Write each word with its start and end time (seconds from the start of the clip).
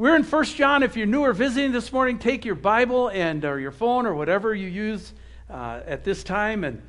We're 0.00 0.16
in 0.16 0.24
1 0.24 0.44
John. 0.44 0.82
If 0.82 0.96
you're 0.96 1.04
new 1.04 1.20
or 1.20 1.34
visiting 1.34 1.72
this 1.72 1.92
morning, 1.92 2.18
take 2.18 2.46
your 2.46 2.54
Bible 2.54 3.10
and 3.10 3.44
or 3.44 3.60
your 3.60 3.70
phone 3.70 4.06
or 4.06 4.14
whatever 4.14 4.54
you 4.54 4.66
use 4.66 5.12
uh, 5.50 5.82
at 5.84 6.04
this 6.04 6.24
time. 6.24 6.64
And 6.64 6.80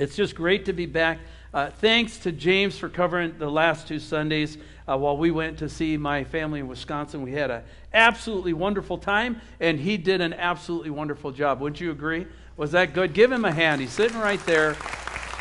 it's 0.00 0.16
just 0.16 0.34
great 0.34 0.64
to 0.64 0.72
be 0.72 0.86
back. 0.86 1.20
Uh, 1.54 1.70
thanks 1.70 2.18
to 2.18 2.32
James 2.32 2.76
for 2.76 2.88
covering 2.88 3.38
the 3.38 3.48
last 3.48 3.86
two 3.86 4.00
Sundays 4.00 4.58
uh, 4.88 4.98
while 4.98 5.16
we 5.16 5.30
went 5.30 5.58
to 5.58 5.68
see 5.68 5.96
my 5.96 6.24
family 6.24 6.58
in 6.58 6.66
Wisconsin. 6.66 7.22
We 7.22 7.30
had 7.30 7.52
an 7.52 7.62
absolutely 7.94 8.54
wonderful 8.54 8.98
time, 8.98 9.40
and 9.60 9.78
he 9.78 9.96
did 9.96 10.20
an 10.20 10.32
absolutely 10.32 10.90
wonderful 10.90 11.30
job. 11.30 11.60
Wouldn't 11.60 11.80
you 11.80 11.92
agree? 11.92 12.26
Was 12.56 12.72
that 12.72 12.92
good? 12.92 13.12
Give 13.12 13.30
him 13.30 13.44
a 13.44 13.52
hand. 13.52 13.80
He's 13.80 13.92
sitting 13.92 14.18
right 14.18 14.44
there. 14.46 14.76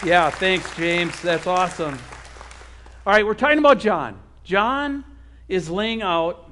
Yeah, 0.05 0.30
thanks, 0.30 0.76
James. 0.76 1.20
That's 1.23 1.48
awesome. 1.48 1.98
All 3.08 3.13
right, 3.13 3.26
we're 3.26 3.34
talking 3.34 3.58
about 3.58 3.80
John. 3.80 4.20
John 4.44 5.04
is 5.48 5.67
laying 5.67 6.04
out 6.04 6.45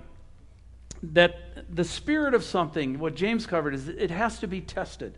that 1.12 1.66
the 1.76 1.84
spirit 1.84 2.34
of 2.34 2.44
something, 2.44 2.98
what 2.98 3.16
James 3.16 3.46
covered, 3.46 3.74
is 3.74 3.90
it 3.90 4.10
has 4.10 4.40
to 4.40 4.48
be 4.48 4.62
tested. 4.62 5.18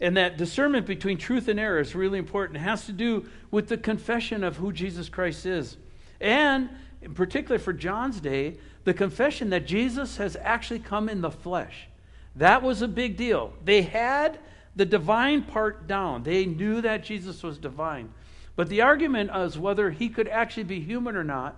And 0.00 0.16
that 0.16 0.36
discernment 0.36 0.86
between 0.86 1.18
truth 1.18 1.48
and 1.48 1.58
error 1.58 1.80
is 1.80 1.94
really 1.94 2.18
important. 2.18 2.58
It 2.58 2.60
has 2.60 2.86
to 2.86 2.92
do 2.92 3.26
with 3.50 3.68
the 3.68 3.76
confession 3.76 4.44
of 4.44 4.56
who 4.56 4.72
Jesus 4.72 5.08
Christ 5.08 5.46
is. 5.46 5.76
And, 6.20 6.70
in 7.02 7.14
particular 7.14 7.58
for 7.58 7.72
John's 7.72 8.20
day, 8.20 8.58
the 8.84 8.94
confession 8.94 9.50
that 9.50 9.66
Jesus 9.66 10.18
has 10.18 10.36
actually 10.40 10.80
come 10.80 11.08
in 11.08 11.22
the 11.22 11.30
flesh. 11.30 11.88
That 12.36 12.62
was 12.62 12.82
a 12.82 12.88
big 12.88 13.16
deal. 13.16 13.52
They 13.64 13.82
had 13.82 14.38
the 14.76 14.84
divine 14.84 15.42
part 15.42 15.86
down, 15.86 16.22
they 16.22 16.44
knew 16.44 16.82
that 16.82 17.02
Jesus 17.02 17.42
was 17.42 17.56
divine. 17.56 18.12
But 18.54 18.68
the 18.68 18.82
argument 18.82 19.30
is 19.34 19.58
whether 19.58 19.90
he 19.90 20.10
could 20.10 20.28
actually 20.28 20.64
be 20.64 20.80
human 20.80 21.16
or 21.16 21.24
not 21.24 21.56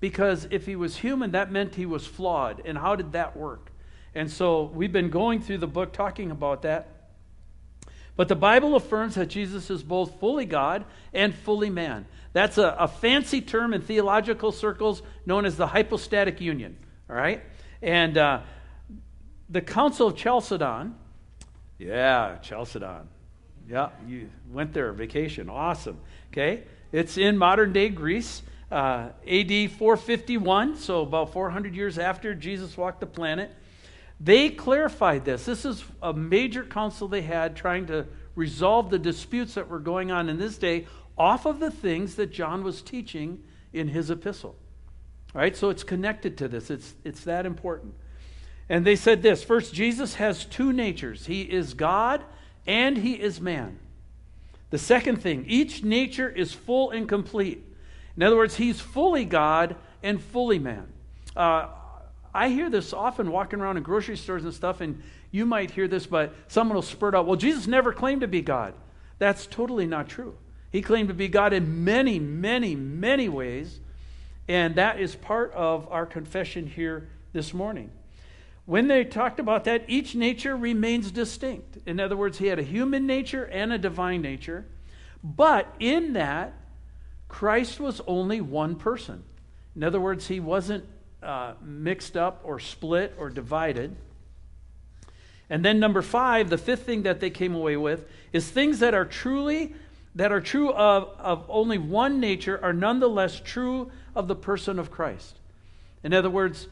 because 0.00 0.48
if 0.50 0.66
he 0.66 0.74
was 0.74 0.96
human, 0.96 1.32
that 1.32 1.52
meant 1.52 1.74
he 1.74 1.86
was 1.86 2.06
flawed. 2.06 2.62
And 2.64 2.76
how 2.76 2.96
did 2.96 3.12
that 3.12 3.36
work? 3.36 3.70
And 4.14 4.30
so 4.30 4.64
we've 4.74 4.92
been 4.92 5.10
going 5.10 5.40
through 5.40 5.58
the 5.58 5.66
book 5.68 5.92
talking 5.92 6.30
about 6.30 6.62
that. 6.62 6.88
But 8.16 8.28
the 8.28 8.36
Bible 8.36 8.74
affirms 8.74 9.14
that 9.14 9.26
Jesus 9.26 9.70
is 9.70 9.82
both 9.82 10.18
fully 10.18 10.46
God 10.46 10.84
and 11.12 11.34
fully 11.34 11.70
man. 11.70 12.06
That's 12.32 12.58
a, 12.58 12.76
a 12.78 12.88
fancy 12.88 13.40
term 13.40 13.72
in 13.72 13.82
theological 13.82 14.52
circles 14.52 15.02
known 15.26 15.44
as 15.44 15.56
the 15.56 15.66
hypostatic 15.66 16.40
union. 16.40 16.76
All 17.08 17.16
right? 17.16 17.42
And 17.82 18.18
uh, 18.18 18.40
the 19.48 19.60
Council 19.60 20.08
of 20.08 20.16
Chalcedon, 20.16 20.94
yeah, 21.78 22.38
Chalcedon. 22.38 23.08
Yeah, 23.68 23.90
you 24.06 24.28
went 24.50 24.72
there, 24.74 24.92
vacation. 24.92 25.48
Awesome. 25.48 25.98
Okay? 26.32 26.64
It's 26.92 27.16
in 27.16 27.38
modern 27.38 27.72
day 27.72 27.88
Greece 27.88 28.42
uh, 28.70 29.08
AD 29.26 29.70
451, 29.72 30.76
so 30.76 31.02
about 31.02 31.32
400 31.32 31.74
years 31.74 31.98
after 31.98 32.34
Jesus 32.34 32.76
walked 32.76 33.00
the 33.00 33.06
planet. 33.06 33.50
They 34.20 34.50
clarified 34.50 35.24
this. 35.24 35.44
This 35.44 35.64
is 35.64 35.82
a 36.02 36.12
major 36.12 36.64
council 36.64 37.08
they 37.08 37.22
had 37.22 37.56
trying 37.56 37.86
to 37.86 38.06
resolve 38.34 38.90
the 38.90 38.98
disputes 38.98 39.54
that 39.54 39.68
were 39.68 39.78
going 39.78 40.10
on 40.10 40.28
in 40.28 40.38
this 40.38 40.58
day 40.58 40.86
off 41.16 41.46
of 41.46 41.58
the 41.58 41.70
things 41.70 42.14
that 42.16 42.30
John 42.30 42.62
was 42.62 42.82
teaching 42.82 43.42
in 43.72 43.88
his 43.88 44.10
epistle. 44.10 44.56
All 45.34 45.40
right, 45.40 45.56
so 45.56 45.70
it's 45.70 45.84
connected 45.84 46.36
to 46.38 46.48
this. 46.48 46.70
It's, 46.70 46.94
it's 47.04 47.24
that 47.24 47.46
important. 47.46 47.94
And 48.68 48.86
they 48.86 48.96
said 48.96 49.22
this 49.22 49.42
first, 49.42 49.74
Jesus 49.74 50.14
has 50.14 50.44
two 50.44 50.72
natures 50.72 51.26
He 51.26 51.42
is 51.42 51.74
God 51.74 52.22
and 52.66 52.98
He 52.98 53.14
is 53.14 53.40
man. 53.40 53.78
The 54.70 54.78
second 54.78 55.20
thing, 55.20 55.44
each 55.48 55.82
nature 55.82 56.28
is 56.28 56.52
full 56.52 56.90
and 56.90 57.08
complete. 57.08 57.66
In 58.20 58.26
other 58.26 58.36
words, 58.36 58.56
he's 58.56 58.78
fully 58.78 59.24
God 59.24 59.76
and 60.02 60.22
fully 60.22 60.58
man. 60.58 60.86
Uh, 61.34 61.68
I 62.34 62.50
hear 62.50 62.68
this 62.68 62.92
often 62.92 63.32
walking 63.32 63.62
around 63.62 63.78
in 63.78 63.82
grocery 63.82 64.18
stores 64.18 64.44
and 64.44 64.52
stuff, 64.52 64.82
and 64.82 65.02
you 65.30 65.46
might 65.46 65.70
hear 65.70 65.88
this, 65.88 66.04
but 66.04 66.34
someone 66.46 66.74
will 66.74 66.82
spurt 66.82 67.14
out, 67.14 67.26
well, 67.26 67.36
Jesus 67.36 67.66
never 67.66 67.94
claimed 67.94 68.20
to 68.20 68.28
be 68.28 68.42
God. 68.42 68.74
That's 69.18 69.46
totally 69.46 69.86
not 69.86 70.10
true. 70.10 70.36
He 70.70 70.82
claimed 70.82 71.08
to 71.08 71.14
be 71.14 71.28
God 71.28 71.54
in 71.54 71.82
many, 71.82 72.18
many, 72.18 72.76
many 72.76 73.30
ways, 73.30 73.80
and 74.46 74.74
that 74.74 75.00
is 75.00 75.16
part 75.16 75.54
of 75.54 75.90
our 75.90 76.04
confession 76.04 76.66
here 76.66 77.08
this 77.32 77.54
morning. 77.54 77.90
When 78.66 78.86
they 78.86 79.02
talked 79.02 79.40
about 79.40 79.64
that, 79.64 79.84
each 79.88 80.14
nature 80.14 80.58
remains 80.58 81.10
distinct. 81.10 81.78
In 81.86 81.98
other 81.98 82.18
words, 82.18 82.36
he 82.36 82.48
had 82.48 82.58
a 82.58 82.64
human 82.64 83.06
nature 83.06 83.44
and 83.44 83.72
a 83.72 83.78
divine 83.78 84.20
nature, 84.20 84.66
but 85.24 85.74
in 85.80 86.12
that, 86.12 86.52
Christ 87.30 87.80
was 87.80 88.02
only 88.06 88.40
one 88.40 88.74
person. 88.74 89.22
In 89.74 89.84
other 89.84 90.00
words, 90.00 90.26
he 90.26 90.40
wasn't 90.40 90.84
uh, 91.22 91.54
mixed 91.62 92.16
up 92.16 92.40
or 92.44 92.58
split 92.58 93.14
or 93.16 93.30
divided. 93.30 93.96
And 95.48 95.64
then 95.64 95.80
number 95.80 96.02
five, 96.02 96.50
the 96.50 96.58
fifth 96.58 96.82
thing 96.82 97.04
that 97.04 97.20
they 97.20 97.30
came 97.30 97.54
away 97.54 97.76
with 97.76 98.06
is 98.32 98.50
things 98.50 98.80
that 98.80 98.94
are 98.94 99.04
truly 99.04 99.74
that 100.16 100.32
are 100.32 100.40
true 100.40 100.72
of, 100.72 101.08
of 101.20 101.44
only 101.48 101.78
one 101.78 102.18
nature 102.18 102.58
are 102.64 102.72
nonetheless 102.72 103.40
true 103.40 103.92
of 104.16 104.26
the 104.26 104.34
person 104.34 104.80
of 104.80 104.90
Christ. 104.90 105.38
In 106.02 106.12
other 106.12 106.28
words, 106.28 106.66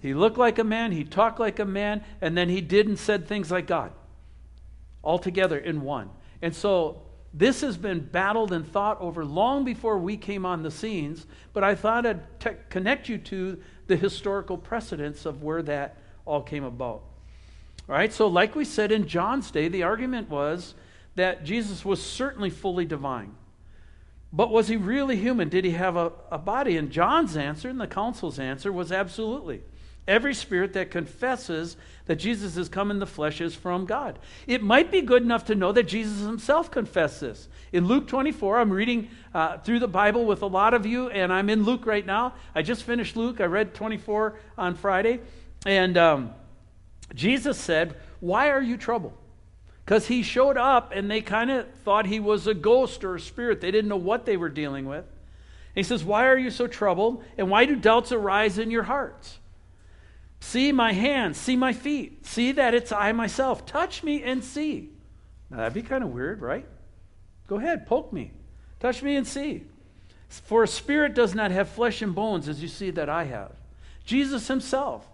he 0.00 0.14
looked 0.14 0.38
like 0.38 0.60
a 0.60 0.64
man, 0.64 0.92
he 0.92 1.02
talked 1.02 1.40
like 1.40 1.58
a 1.58 1.64
man, 1.64 2.04
and 2.20 2.38
then 2.38 2.48
he 2.48 2.60
did 2.60 2.86
and 2.86 2.96
said 2.96 3.26
things 3.26 3.50
like 3.50 3.66
God. 3.66 3.90
All 5.02 5.18
together 5.18 5.58
in 5.58 5.80
one. 5.80 6.10
And 6.40 6.54
so 6.54 7.02
this 7.34 7.60
has 7.60 7.76
been 7.76 8.00
battled 8.00 8.52
and 8.52 8.66
thought 8.66 9.00
over 9.00 9.24
long 9.24 9.64
before 9.64 9.98
we 9.98 10.16
came 10.16 10.46
on 10.46 10.62
the 10.62 10.70
scenes, 10.70 11.26
but 11.52 11.62
I 11.62 11.74
thought 11.74 12.06
I'd 12.06 12.40
te- 12.40 12.50
connect 12.70 13.08
you 13.08 13.18
to 13.18 13.60
the 13.86 13.96
historical 13.96 14.56
precedents 14.56 15.26
of 15.26 15.42
where 15.42 15.62
that 15.62 15.96
all 16.24 16.42
came 16.42 16.64
about. 16.64 17.02
All 17.88 17.94
right, 17.94 18.12
so 18.12 18.26
like 18.26 18.54
we 18.54 18.64
said 18.64 18.90
in 18.90 19.06
John's 19.06 19.50
day, 19.50 19.68
the 19.68 19.82
argument 19.82 20.28
was 20.28 20.74
that 21.14 21.44
Jesus 21.44 21.84
was 21.84 22.02
certainly 22.02 22.50
fully 22.50 22.84
divine. 22.84 23.34
But 24.32 24.50
was 24.50 24.68
he 24.68 24.76
really 24.76 25.16
human? 25.16 25.48
Did 25.48 25.64
he 25.64 25.70
have 25.72 25.96
a, 25.96 26.12
a 26.30 26.38
body? 26.38 26.76
And 26.76 26.90
John's 26.90 27.36
answer 27.36 27.68
and 27.68 27.80
the 27.80 27.86
council's 27.86 28.38
answer 28.38 28.72
was 28.72 28.92
absolutely. 28.92 29.62
Every 30.08 30.34
spirit 30.34 30.72
that 30.74 30.90
confesses 30.90 31.76
that 32.06 32.16
Jesus 32.16 32.54
has 32.54 32.68
come 32.68 32.92
in 32.92 33.00
the 33.00 33.06
flesh 33.06 33.40
is 33.40 33.56
from 33.56 33.86
God. 33.86 34.18
It 34.46 34.62
might 34.62 34.92
be 34.92 35.00
good 35.00 35.22
enough 35.22 35.46
to 35.46 35.56
know 35.56 35.72
that 35.72 35.88
Jesus 35.88 36.20
himself 36.20 36.70
confessed 36.70 37.20
this. 37.20 37.48
In 37.72 37.86
Luke 37.86 38.06
24, 38.06 38.60
I'm 38.60 38.70
reading 38.70 39.08
uh, 39.34 39.58
through 39.58 39.80
the 39.80 39.88
Bible 39.88 40.24
with 40.24 40.42
a 40.42 40.46
lot 40.46 40.74
of 40.74 40.86
you, 40.86 41.10
and 41.10 41.32
I'm 41.32 41.50
in 41.50 41.64
Luke 41.64 41.86
right 41.86 42.06
now. 42.06 42.34
I 42.54 42.62
just 42.62 42.84
finished 42.84 43.16
Luke. 43.16 43.40
I 43.40 43.46
read 43.46 43.74
24 43.74 44.38
on 44.56 44.76
Friday. 44.76 45.20
And 45.66 45.98
um, 45.98 46.32
Jesus 47.14 47.58
said, 47.58 47.96
Why 48.20 48.50
are 48.50 48.62
you 48.62 48.76
troubled? 48.76 49.14
Because 49.84 50.06
he 50.06 50.22
showed 50.22 50.56
up 50.56 50.92
and 50.94 51.10
they 51.10 51.20
kind 51.20 51.50
of 51.50 51.72
thought 51.84 52.06
he 52.06 52.18
was 52.18 52.46
a 52.46 52.54
ghost 52.54 53.04
or 53.04 53.16
a 53.16 53.20
spirit. 53.20 53.60
They 53.60 53.70
didn't 53.70 53.88
know 53.88 53.96
what 53.96 54.26
they 54.26 54.36
were 54.36 54.48
dealing 54.48 54.86
with. 54.86 55.04
And 55.04 55.74
he 55.74 55.82
says, 55.82 56.04
Why 56.04 56.26
are 56.26 56.38
you 56.38 56.50
so 56.50 56.68
troubled? 56.68 57.24
And 57.36 57.50
why 57.50 57.64
do 57.64 57.74
doubts 57.74 58.12
arise 58.12 58.58
in 58.58 58.70
your 58.70 58.84
hearts? 58.84 59.38
See 60.40 60.72
my 60.72 60.92
hands, 60.92 61.38
see 61.38 61.56
my 61.56 61.72
feet, 61.72 62.26
see 62.26 62.52
that 62.52 62.74
it's 62.74 62.92
I 62.92 63.12
myself. 63.12 63.66
Touch 63.66 64.02
me 64.02 64.22
and 64.22 64.44
see. 64.44 64.90
Now, 65.50 65.58
that'd 65.58 65.74
be 65.74 65.82
kind 65.82 66.04
of 66.04 66.10
weird, 66.10 66.40
right? 66.40 66.66
Go 67.46 67.56
ahead, 67.56 67.86
poke 67.86 68.12
me. 68.12 68.32
Touch 68.80 69.02
me 69.02 69.16
and 69.16 69.26
see. 69.26 69.64
For 70.28 70.64
a 70.64 70.68
spirit 70.68 71.14
does 71.14 71.34
not 71.34 71.50
have 71.50 71.68
flesh 71.68 72.02
and 72.02 72.14
bones 72.14 72.48
as 72.48 72.60
you 72.60 72.68
see 72.68 72.90
that 72.90 73.08
I 73.08 73.24
have. 73.24 73.52
Jesus 74.04 74.48
himself 74.48 75.08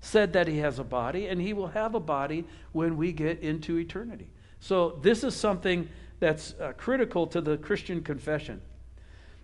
said 0.00 0.32
that 0.34 0.48
he 0.48 0.58
has 0.58 0.78
a 0.78 0.84
body, 0.84 1.26
and 1.28 1.40
he 1.40 1.52
will 1.52 1.68
have 1.68 1.94
a 1.94 2.00
body 2.00 2.44
when 2.72 2.96
we 2.96 3.12
get 3.12 3.40
into 3.40 3.78
eternity. 3.78 4.28
So, 4.60 4.98
this 5.02 5.24
is 5.24 5.34
something 5.34 5.88
that's 6.20 6.54
uh, 6.60 6.72
critical 6.76 7.26
to 7.28 7.40
the 7.40 7.56
Christian 7.56 8.02
confession. 8.02 8.60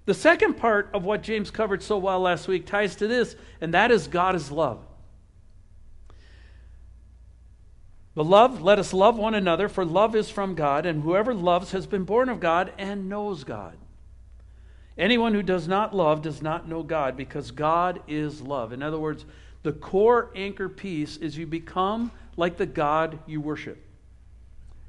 The 0.05 0.15
second 0.15 0.55
part 0.55 0.91
of 0.93 1.05
what 1.05 1.23
James 1.23 1.51
covered 1.51 1.83
so 1.83 1.99
well 1.99 2.21
last 2.21 2.49
week 2.49 2.67
ties 2.67 2.97
to 2.97 3.07
this, 3.07 3.37
and 3.61 3.75
that 3.75 3.91
is 3.91 4.07
God 4.07 4.35
is 4.35 4.51
love. 4.51 4.85
Beloved, 8.15 8.61
let 8.61 8.79
us 8.79 8.93
love 8.93 9.17
one 9.17 9.35
another, 9.35 9.69
for 9.69 9.85
love 9.85 10.17
is 10.17 10.29
from 10.29 10.55
God, 10.55 10.85
and 10.85 11.03
whoever 11.03 11.33
loves 11.33 11.71
has 11.73 11.87
been 11.87 12.05
born 12.05 12.29
of 12.29 12.41
God 12.41 12.73
and 12.77 13.09
knows 13.09 13.45
God. 13.45 13.77
Anyone 14.99 15.33
who 15.33 15.43
does 15.43 15.69
not 15.69 15.95
love 15.95 16.21
does 16.21 16.43
not 16.43 16.69
know 16.69 16.83
God, 16.83 17.17
because 17.17 17.53
God 17.53 18.03
is 18.09 18.43
love. 18.43 18.73
In 18.73 18.83
other 18.83 18.99
words, 18.99 19.25
the 19.63 19.73
core 19.73 20.31
anchor 20.35 20.69
piece 20.69 21.19
is 21.19 21.39
you 21.39 21.47
become 21.47 22.11
like 22.37 22.57
the 22.57 22.67
God 22.67 23.21
you 23.27 23.41
worship. 23.41 23.81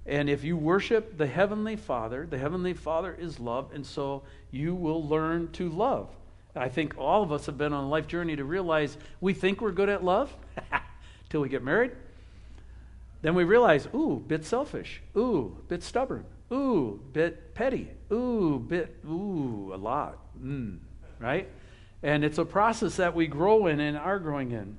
And 0.08 0.28
if 0.28 0.44
you 0.44 0.58
worship 0.58 1.16
the 1.16 1.28
Heavenly 1.28 1.76
Father, 1.76 2.26
the 2.28 2.40
Heavenly 2.40 2.74
Father 2.74 3.14
is 3.14 3.40
love, 3.40 3.72
and 3.72 3.86
so 3.86 4.24
you 4.50 4.74
will 4.74 5.08
learn 5.08 5.52
to 5.54 5.70
love. 5.70 6.10
I 6.56 6.70
think 6.70 6.98
all 6.98 7.22
of 7.22 7.32
us 7.32 7.46
have 7.46 7.58
been 7.58 7.72
on 7.72 7.84
a 7.84 7.90
life 7.90 8.08
journey 8.08 8.36
to 8.36 8.44
realize 8.44 8.98
we 9.22 9.36
think 9.36 9.62
we're 9.62 9.72
good 9.72 9.90
at 9.90 10.04
love 10.04 10.36
till 11.30 11.42
we 11.42 11.50
get 11.50 11.64
married 11.64 11.92
then 13.22 13.36
we 13.36 13.44
realize, 13.44 13.88
ooh, 13.94 14.24
bit 14.28 14.46
selfish. 14.46 15.02
Ooh, 15.16 15.58
bit 15.68 15.84
stubborn. 15.84 16.26
Ooh, 16.52 17.00
bit 17.14 17.54
petty. 17.54 17.90
Ooh, 18.12 18.60
bit, 18.60 18.98
ooh, 19.06 19.72
a 19.74 19.78
lot. 19.78 20.18
Mm, 20.42 20.80
right? 21.20 21.48
And 22.04 22.26
it's 22.26 22.40
a 22.40 22.46
process 22.46 22.96
that 22.96 23.16
we 23.16 23.28
grow 23.28 23.68
in 23.68 23.80
and 23.80 23.96
are 23.96 24.20
growing 24.20 24.52
in. 24.52 24.78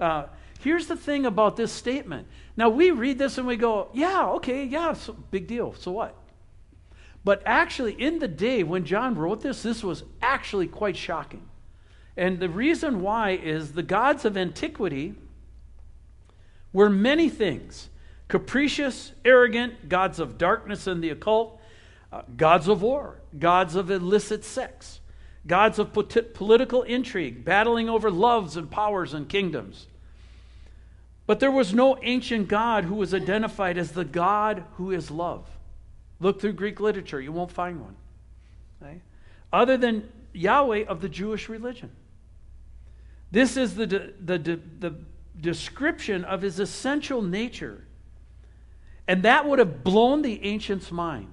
Uh, 0.00 0.26
here's 0.60 0.88
the 0.88 0.96
thing 0.96 1.26
about 1.26 1.56
this 1.56 1.70
statement. 1.70 2.26
Now, 2.56 2.68
we 2.70 2.90
read 2.90 3.18
this 3.18 3.38
and 3.38 3.46
we 3.46 3.56
go, 3.56 3.88
yeah, 3.92 4.26
okay, 4.30 4.64
yeah, 4.64 4.92
so, 4.94 5.12
big 5.30 5.46
deal. 5.46 5.74
So 5.74 5.92
what? 5.92 6.16
But 7.22 7.42
actually, 7.46 7.92
in 7.92 8.18
the 8.18 8.28
day 8.28 8.62
when 8.62 8.84
John 8.84 9.14
wrote 9.14 9.42
this, 9.42 9.62
this 9.62 9.84
was 9.84 10.04
actually 10.22 10.66
quite 10.66 10.96
shocking. 10.96 11.46
And 12.16 12.40
the 12.40 12.48
reason 12.48 13.00
why 13.00 13.30
is 13.30 13.72
the 13.72 13.82
gods 13.82 14.24
of 14.24 14.36
antiquity 14.36 15.14
were 16.72 16.90
many 16.90 17.28
things 17.28 17.88
capricious, 18.28 19.12
arrogant, 19.24 19.88
gods 19.88 20.20
of 20.20 20.38
darkness 20.38 20.86
and 20.86 21.02
the 21.02 21.10
occult, 21.10 21.60
uh, 22.12 22.22
gods 22.36 22.68
of 22.68 22.80
war, 22.80 23.16
gods 23.38 23.74
of 23.74 23.90
illicit 23.90 24.44
sex, 24.44 25.00
gods 25.46 25.80
of 25.80 25.92
political 25.92 26.82
intrigue, 26.82 27.44
battling 27.44 27.88
over 27.88 28.08
loves 28.10 28.56
and 28.56 28.70
powers 28.70 29.14
and 29.14 29.28
kingdoms. 29.28 29.88
But 31.26 31.40
there 31.40 31.50
was 31.50 31.74
no 31.74 31.98
ancient 32.02 32.48
God 32.48 32.84
who 32.84 32.94
was 32.94 33.14
identified 33.14 33.78
as 33.78 33.92
the 33.92 34.04
God 34.04 34.64
who 34.74 34.90
is 34.90 35.10
love. 35.10 35.46
Look 36.20 36.40
through 36.40 36.52
Greek 36.52 36.80
literature, 36.80 37.20
you 37.20 37.32
won't 37.32 37.52
find 37.52 37.80
one. 37.80 37.96
Okay? 38.82 39.00
Other 39.52 39.76
than 39.76 40.08
Yahweh 40.32 40.84
of 40.84 41.00
the 41.00 41.08
Jewish 41.08 41.48
religion. 41.48 41.90
This 43.30 43.56
is 43.56 43.76
the, 43.76 43.86
the, 43.86 44.38
the, 44.38 44.60
the 44.78 44.94
description 45.38 46.24
of 46.24 46.42
his 46.42 46.60
essential 46.60 47.22
nature. 47.22 47.84
And 49.06 49.22
that 49.24 49.46
would 49.46 49.58
have 49.58 49.82
blown 49.82 50.22
the 50.22 50.44
ancients' 50.44 50.92
mind. 50.92 51.32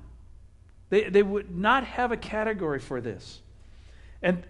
They, 0.89 1.09
they 1.09 1.23
would 1.23 1.55
not 1.55 1.83
have 1.83 2.11
a 2.11 2.17
category 2.17 2.79
for 2.79 3.01
this. 3.01 3.41
And 4.21 4.43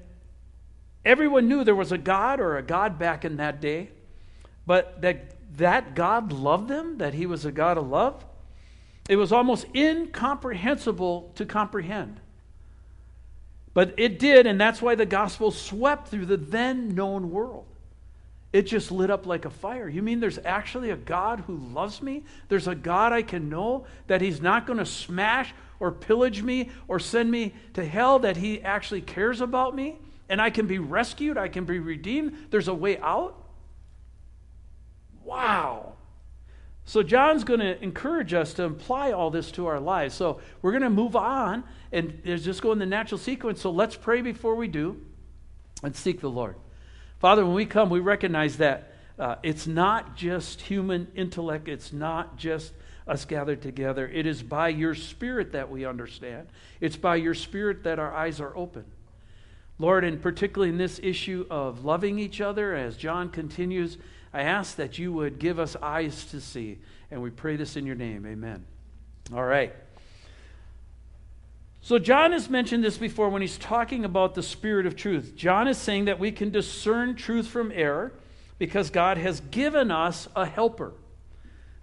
everyone 1.03 1.47
knew 1.47 1.63
there 1.63 1.75
was 1.75 1.91
a 1.91 1.97
God 1.97 2.39
or 2.39 2.57
a 2.57 2.63
God 2.63 2.97
back 2.99 3.25
in 3.25 3.37
that 3.37 3.59
day, 3.59 3.89
but 4.65 5.01
that 5.01 5.33
that 5.57 5.95
God 5.95 6.31
loved 6.31 6.67
them, 6.67 6.99
that 6.99 7.13
he 7.13 7.25
was 7.25 7.45
a 7.45 7.51
God 7.51 7.77
of 7.77 7.87
love, 7.87 8.23
it 9.09 9.15
was 9.15 9.31
almost 9.31 9.65
incomprehensible 9.73 11.31
to 11.35 11.45
comprehend. 11.45 12.19
But 13.73 13.93
it 13.97 14.19
did, 14.19 14.45
and 14.47 14.59
that's 14.59 14.81
why 14.81 14.95
the 14.95 15.05
gospel 15.05 15.51
swept 15.51 16.09
through 16.09 16.25
the 16.25 16.37
then 16.37 16.95
known 16.95 17.31
world. 17.31 17.65
It 18.53 18.63
just 18.63 18.91
lit 18.91 19.09
up 19.09 19.25
like 19.25 19.45
a 19.45 19.49
fire. 19.49 19.89
You 19.89 20.01
mean 20.01 20.19
there's 20.19 20.39
actually 20.43 20.89
a 20.91 20.97
God 20.97 21.41
who 21.41 21.57
loves 21.57 22.01
me? 22.01 22.23
There's 22.47 22.67
a 22.67 22.75
God 22.75 23.11
I 23.11 23.21
can 23.21 23.49
know 23.49 23.85
that 24.07 24.21
He's 24.21 24.41
not 24.41 24.65
going 24.65 24.79
to 24.79 24.85
smash 24.85 25.53
or 25.79 25.91
pillage 25.91 26.41
me 26.41 26.69
or 26.87 26.99
send 26.99 27.29
me 27.29 27.53
to 27.73 27.85
hell, 27.85 28.19
that 28.19 28.37
He 28.37 28.61
actually 28.61 29.01
cares 29.01 29.41
about 29.41 29.75
me 29.75 29.97
and 30.29 30.41
I 30.41 30.49
can 30.49 30.67
be 30.67 30.79
rescued, 30.79 31.37
I 31.37 31.47
can 31.47 31.65
be 31.65 31.79
redeemed. 31.79 32.47
There's 32.49 32.67
a 32.67 32.73
way 32.73 32.97
out? 32.97 33.35
Wow. 35.23 35.93
So, 36.85 37.03
John's 37.03 37.43
going 37.43 37.59
to 37.59 37.81
encourage 37.83 38.33
us 38.33 38.53
to 38.55 38.65
apply 38.65 39.11
all 39.11 39.29
this 39.29 39.51
to 39.51 39.67
our 39.67 39.79
lives. 39.79 40.15
So, 40.15 40.39
we're 40.61 40.71
going 40.71 40.83
to 40.83 40.89
move 40.89 41.15
on 41.15 41.63
and 41.91 42.21
just 42.23 42.61
go 42.61 42.71
in 42.71 42.79
the 42.79 42.85
natural 42.85 43.17
sequence. 43.17 43.61
So, 43.61 43.71
let's 43.71 43.95
pray 43.95 44.21
before 44.21 44.55
we 44.55 44.67
do 44.67 45.01
and 45.83 45.95
seek 45.95 46.21
the 46.21 46.29
Lord. 46.29 46.55
Father, 47.19 47.45
when 47.45 47.55
we 47.55 47.65
come, 47.65 47.89
we 47.89 47.99
recognize 47.99 48.57
that 48.57 48.93
uh, 49.17 49.35
it's 49.43 49.65
not 49.67 50.15
just 50.15 50.61
human 50.61 51.07
intellect, 51.15 51.67
it's 51.67 51.91
not 51.91 52.37
just 52.37 52.73
us 53.07 53.25
gathered 53.25 53.61
together. 53.61 54.07
It 54.07 54.25
is 54.25 54.43
by 54.43 54.69
your 54.69 54.93
Spirit 54.93 55.53
that 55.53 55.69
we 55.69 55.85
understand, 55.85 56.47
it's 56.79 56.97
by 56.97 57.15
your 57.15 57.33
Spirit 57.33 57.83
that 57.83 57.99
our 57.99 58.13
eyes 58.13 58.39
are 58.39 58.55
open. 58.55 58.85
Lord, 59.79 60.03
and 60.03 60.21
particularly 60.21 60.69
in 60.69 60.77
this 60.77 60.99
issue 61.03 61.45
of 61.49 61.85
loving 61.85 62.17
each 62.17 62.41
other, 62.41 62.75
as 62.75 62.97
John 62.97 63.29
continues 63.29 63.97
I 64.33 64.41
ask 64.41 64.75
that 64.75 64.99
you 64.99 65.13
would 65.13 65.39
give 65.39 65.59
us 65.59 65.75
eyes 65.81 66.25
to 66.25 66.41
see. 66.41 66.79
And 67.09 67.21
we 67.21 67.29
pray 67.29 67.55
this 67.55 67.75
in 67.75 67.85
your 67.85 67.95
name. 67.95 68.25
Amen. 68.25 68.65
All 69.33 69.43
right. 69.43 69.73
So, 71.87 71.97
John 71.97 72.33
has 72.33 72.49
mentioned 72.49 72.83
this 72.83 72.97
before 72.97 73.29
when 73.29 73.41
he's 73.41 73.57
talking 73.57 74.03
about 74.03 74.35
the 74.35 74.43
Spirit 74.43 74.85
of 74.85 74.97
truth. 74.97 75.37
John 75.37 75.69
is 75.69 75.77
saying 75.77 76.03
that 76.03 76.19
we 76.19 76.33
can 76.33 76.49
discern 76.49 77.15
truth 77.15 77.47
from 77.47 77.71
error 77.73 78.11
because 78.59 78.89
God 78.89 79.17
has 79.17 79.39
given 79.39 79.89
us 79.89 80.27
a 80.35 80.45
helper. 80.45 80.91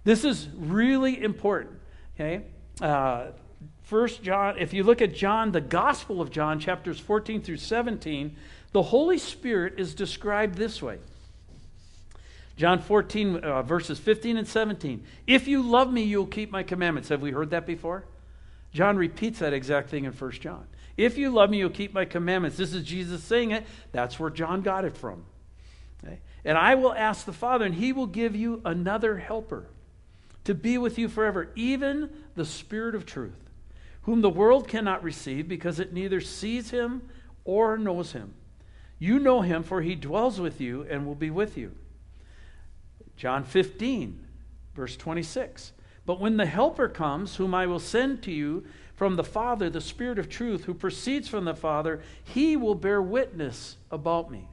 This 0.03 0.23
is 0.23 0.47
really 0.55 1.23
important. 1.23 1.79
Okay? 2.13 2.43
Uh, 2.79 3.29
First 3.81 4.21
John, 4.21 4.59
if 4.59 4.75
you 4.75 4.83
look 4.83 5.01
at 5.01 5.15
John, 5.15 5.51
the 5.51 5.59
Gospel 5.59 6.21
of 6.21 6.29
John, 6.29 6.59
chapters 6.59 6.99
14 6.99 7.41
through 7.41 7.57
17, 7.57 8.35
the 8.73 8.83
Holy 8.83 9.17
Spirit 9.17 9.79
is 9.79 9.95
described 9.95 10.53
this 10.53 10.83
way. 10.83 10.99
John 12.57 12.77
14, 12.77 13.37
uh, 13.37 13.63
verses 13.63 13.97
15 13.97 14.37
and 14.37 14.47
17. 14.47 15.03
If 15.25 15.47
you 15.47 15.63
love 15.63 15.91
me, 15.91 16.03
you'll 16.03 16.27
keep 16.27 16.51
my 16.51 16.61
commandments. 16.61 17.09
Have 17.09 17.23
we 17.23 17.31
heard 17.31 17.49
that 17.49 17.65
before? 17.65 18.05
John 18.75 18.97
repeats 18.97 19.39
that 19.39 19.53
exact 19.53 19.89
thing 19.89 20.03
in 20.03 20.11
1 20.11 20.31
John. 20.33 20.67
If 20.97 21.17
you 21.17 21.29
love 21.29 21.49
me, 21.49 21.59
you'll 21.59 21.69
keep 21.69 21.93
my 21.93 22.03
commandments. 22.03 22.57
This 22.57 22.73
is 22.73 22.83
Jesus 22.83 23.23
saying 23.23 23.51
it. 23.51 23.65
That's 23.93 24.19
where 24.19 24.29
John 24.29 24.63
got 24.63 24.83
it 24.83 24.97
from. 24.97 25.23
Okay? 26.03 26.19
And 26.43 26.57
I 26.57 26.75
will 26.75 26.91
ask 26.91 27.25
the 27.25 27.31
Father, 27.31 27.63
and 27.63 27.73
he 27.73 27.93
will 27.93 28.05
give 28.05 28.35
you 28.35 28.61
another 28.65 29.17
helper 29.17 29.67
to 30.43 30.53
be 30.53 30.77
with 30.77 30.99
you 30.99 31.07
forever, 31.07 31.51
even 31.55 32.09
the 32.35 32.43
Spirit 32.43 32.95
of 32.95 33.05
truth, 33.05 33.49
whom 34.01 34.19
the 34.19 34.29
world 34.29 34.67
cannot 34.67 35.03
receive 35.03 35.47
because 35.47 35.79
it 35.79 35.93
neither 35.93 36.19
sees 36.19 36.71
him 36.71 37.01
or 37.45 37.77
knows 37.77 38.11
him. 38.11 38.33
You 38.99 39.19
know 39.19 39.39
him, 39.39 39.63
for 39.63 39.83
he 39.83 39.95
dwells 39.95 40.41
with 40.41 40.59
you 40.59 40.85
and 40.89 41.05
will 41.05 41.15
be 41.15 41.29
with 41.29 41.57
you. 41.57 41.71
John 43.15 43.45
15, 43.45 44.19
verse 44.75 44.97
26. 44.97 45.71
But 46.05 46.19
when 46.19 46.37
the 46.37 46.45
Helper 46.45 46.87
comes, 46.87 47.35
whom 47.35 47.55
I 47.55 47.65
will 47.65 47.79
send 47.79 48.21
to 48.23 48.31
you 48.31 48.65
from 48.95 49.15
the 49.15 49.23
Father, 49.23 49.69
the 49.69 49.81
Spirit 49.81 50.19
of 50.19 50.29
truth, 50.29 50.65
who 50.65 50.73
proceeds 50.73 51.27
from 51.27 51.45
the 51.45 51.55
Father, 51.55 52.01
he 52.23 52.55
will 52.55 52.75
bear 52.75 53.01
witness 53.01 53.77
about 53.91 54.31
me. 54.31 54.47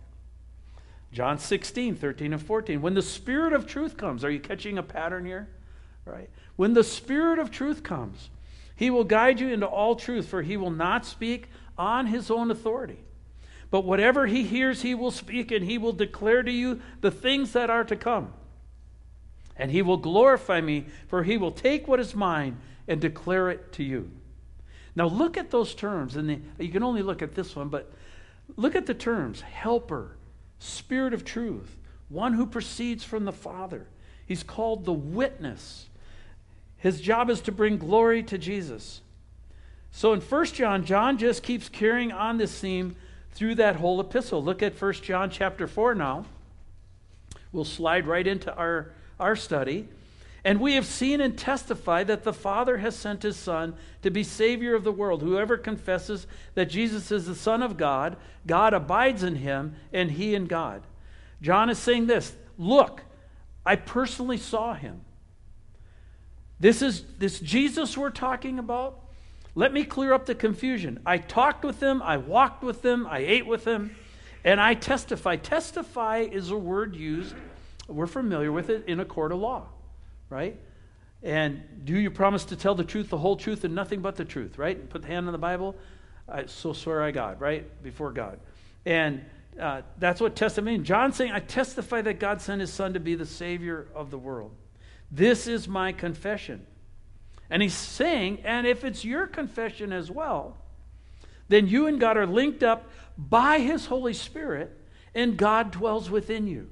John 1.13 1.39
16, 1.39 1.95
13 1.95 2.33
and 2.33 2.43
14. 2.43 2.81
When 2.81 2.95
the 2.95 3.03
Spirit 3.03 3.53
of 3.53 3.67
truth 3.67 3.99
comes, 3.99 4.25
are 4.25 4.31
you 4.31 4.41
catching 4.41 4.79
a 4.79 4.83
pattern 4.83 5.27
here? 5.27 5.49
Right? 6.07 6.31
When 6.57 6.73
the 6.73 6.83
Spirit 6.83 7.39
of 7.39 7.51
truth 7.51 7.83
comes, 7.83 8.31
he 8.75 8.89
will 8.89 9.05
guide 9.05 9.39
you 9.39 9.49
into 9.49 9.67
all 9.67 9.95
truth, 9.95 10.27
for 10.27 10.43
he 10.43 10.57
will 10.57 10.71
not 10.71 11.05
speak 11.05 11.49
on 11.77 12.07
his 12.07 12.31
own 12.31 12.51
authority. 12.51 12.99
But 13.71 13.85
whatever 13.85 14.27
he 14.27 14.43
hears, 14.43 14.83
he 14.83 14.95
will 14.95 15.11
speak, 15.11 15.51
and 15.53 15.65
he 15.65 15.77
will 15.77 15.93
declare 15.93 16.43
to 16.43 16.51
you 16.51 16.81
the 17.03 17.11
things 17.11 17.53
that 17.53 17.71
are 17.71 17.85
to 17.85 17.97
come 17.97 18.33
and 19.57 19.71
he 19.71 19.83
will 19.83 19.97
glorify 19.97 20.61
me, 20.61 20.87
for 21.09 21.23
he 21.23 21.37
will 21.37 21.53
take 21.53 21.87
what 21.87 22.01
is 22.01 22.15
mine 22.15 22.59
and 22.89 23.01
declare 23.01 23.51
it 23.51 23.73
to 23.73 23.83
you. 23.83 24.11
Now, 24.95 25.07
look 25.07 25.37
at 25.37 25.51
those 25.51 25.75
terms, 25.75 26.17
and 26.17 26.45
you 26.59 26.69
can 26.69 26.83
only 26.83 27.03
look 27.03 27.23
at 27.23 27.35
this 27.35 27.57
one, 27.57 27.69
but 27.69 27.91
look 28.57 28.75
at 28.75 28.87
the 28.87 28.95
terms 28.95 29.41
helper, 29.41 30.17
spirit 30.59 31.15
of 31.15 31.25
truth, 31.25 31.77
one 32.09 32.35
who 32.35 32.47
proceeds 32.47 33.03
from 33.05 33.25
the 33.25 33.33
Father. 33.33 33.87
He's 34.27 34.43
called 34.43 34.85
the 34.85 34.93
witness. 34.93 35.89
His 36.77 37.01
job 37.01 37.31
is 37.31 37.41
to 37.43 37.53
bring 37.53 37.79
glory 37.79 38.23
to 38.25 38.37
Jesus. 38.37 39.01
So 39.91 40.13
in 40.13 40.21
1 40.21 40.45
John, 40.47 40.85
John 40.85 41.19
just 41.19 41.43
keeps 41.43 41.69
carrying 41.69 42.13
on 42.13 42.39
this 42.39 42.59
theme 42.59 42.97
through 43.33 43.55
that 43.57 43.77
whole 43.77 44.01
epistle. 44.01 44.43
Look 44.43 44.63
at 44.63 44.81
1 44.81 44.93
John 44.95 45.31
chapter 45.31 45.67
4 45.67 45.95
now. 45.95 46.25
We'll 47.53 47.65
slide 47.65 48.07
right 48.07 48.27
into 48.27 48.55
our 48.55 48.93
our 49.19 49.37
study. 49.37 49.89
And 50.45 50.61
we 50.61 50.75
have 50.75 50.87
seen 50.87 51.21
and 51.21 51.39
testified 51.39 52.09
that 52.09 52.25
the 52.25 52.33
Father 52.33 52.79
has 52.79 52.97
sent 52.97 53.23
his 53.23 53.37
Son 53.37 53.75
to 54.03 54.11
be 54.11 54.25
Savior 54.25 54.75
of 54.75 54.83
the 54.83 54.91
world. 54.91 55.23
Whoever 55.23 55.57
confesses 55.57 56.27
that 56.55 56.67
Jesus 56.67 57.13
is 57.13 57.27
the 57.27 57.35
Son 57.35 57.63
of 57.63 57.77
God, 57.77 58.17
God 58.47 58.75
abides 58.75 59.23
in 59.23 59.37
him, 59.37 59.77
and 59.93 60.11
he 60.11 60.35
in 60.35 60.47
God. 60.47 60.83
John 61.41 61.71
is 61.71 61.79
saying 61.79 62.07
this 62.07 62.35
Look, 62.59 63.03
I 63.65 63.77
personally 63.77 64.37
saw 64.37 64.75
him. 64.75 65.03
This 66.59 66.83
is 66.83 67.05
this 67.19 67.39
Jesus 67.39 67.97
we're 67.97 68.11
talking 68.11 68.59
about. 68.59 68.99
Let 69.55 69.73
me 69.73 69.85
clear 69.85 70.13
up 70.13 70.27
the 70.27 70.35
confusion. 70.35 71.01
I 71.05 71.19
talked 71.19 71.65
with 71.65 71.81
him, 71.81 72.03
I 72.03 72.17
walked 72.17 72.65
with 72.65 72.85
him, 72.85 73.07
I 73.07 73.19
ate 73.19 73.47
with 73.47 73.65
him, 73.65 73.95
and 74.45 74.61
I 74.61 74.75
testify. 74.75 75.37
Testify 75.37 76.21
is 76.21 76.51
a 76.51 76.57
word 76.57 76.97
used 76.97 77.37
we're 77.95 78.07
familiar 78.07 78.51
with 78.53 78.71
it 78.71 78.85
in 78.87 79.01
a 79.01 79.05
court 79.05 79.33
of 79.33 79.39
law, 79.39 79.69
right? 80.29 80.59
And 81.23 81.63
do 81.85 81.97
you 81.97 82.11
promise 82.11 82.45
to 82.47 82.57
tell 82.57 82.75
the 82.75 82.85
truth, 82.85 83.11
the 83.11 83.19
whole 83.19 83.37
truth, 83.37 83.65
and 83.65 83.75
nothing 83.75 84.01
but 84.01 84.17
the 84.17 84.25
truth, 84.25 84.59
right? 84.59 84.89
Put 84.91 85.03
the 85.03 85.09
hand 85.09 85.27
on 85.27 85.33
the 85.33 85.39
Bible. 85.39 85.77
I, 86.29 86.47
so 86.47 86.73
swear 86.73 87.03
I 87.03 87.11
God, 87.11 87.41
right? 87.41 87.83
Before 87.83 88.11
God. 88.11 88.41
And 88.85 89.25
uh, 89.61 89.83
that's 89.99 90.21
what 90.21 90.35
testimony. 90.35 90.79
John's 90.79 91.17
saying, 91.17 91.33
I 91.33 91.41
testify 91.41 92.03
that 92.03 92.19
God 92.19 92.41
sent 92.41 92.61
his 92.61 92.73
son 92.73 92.95
to 92.95 93.01
be 93.01 93.15
the 93.15 93.27
Savior 93.27 93.87
of 93.95 94.11
the 94.11 94.19
world. 94.19 94.53
This 95.11 95.47
is 95.47 95.69
my 95.69 95.93
confession. 95.93 96.67
And 97.51 97.63
he's 97.63 97.75
saying, 97.75 98.41
and 98.45 98.67
if 98.67 98.83
it's 98.83 99.05
your 99.05 99.27
confession 99.27 99.93
as 99.93 100.11
well, 100.11 100.57
then 101.49 101.67
you 101.67 101.87
and 101.87 102.01
God 102.01 102.17
are 102.17 102.27
linked 102.27 102.63
up 102.63 102.89
by 103.19 103.59
his 103.59 103.87
Holy 103.87 104.15
Spirit, 104.15 104.75
and 105.15 105.37
God 105.37 105.71
dwells 105.71 106.09
within 106.09 106.47
you. 106.47 106.71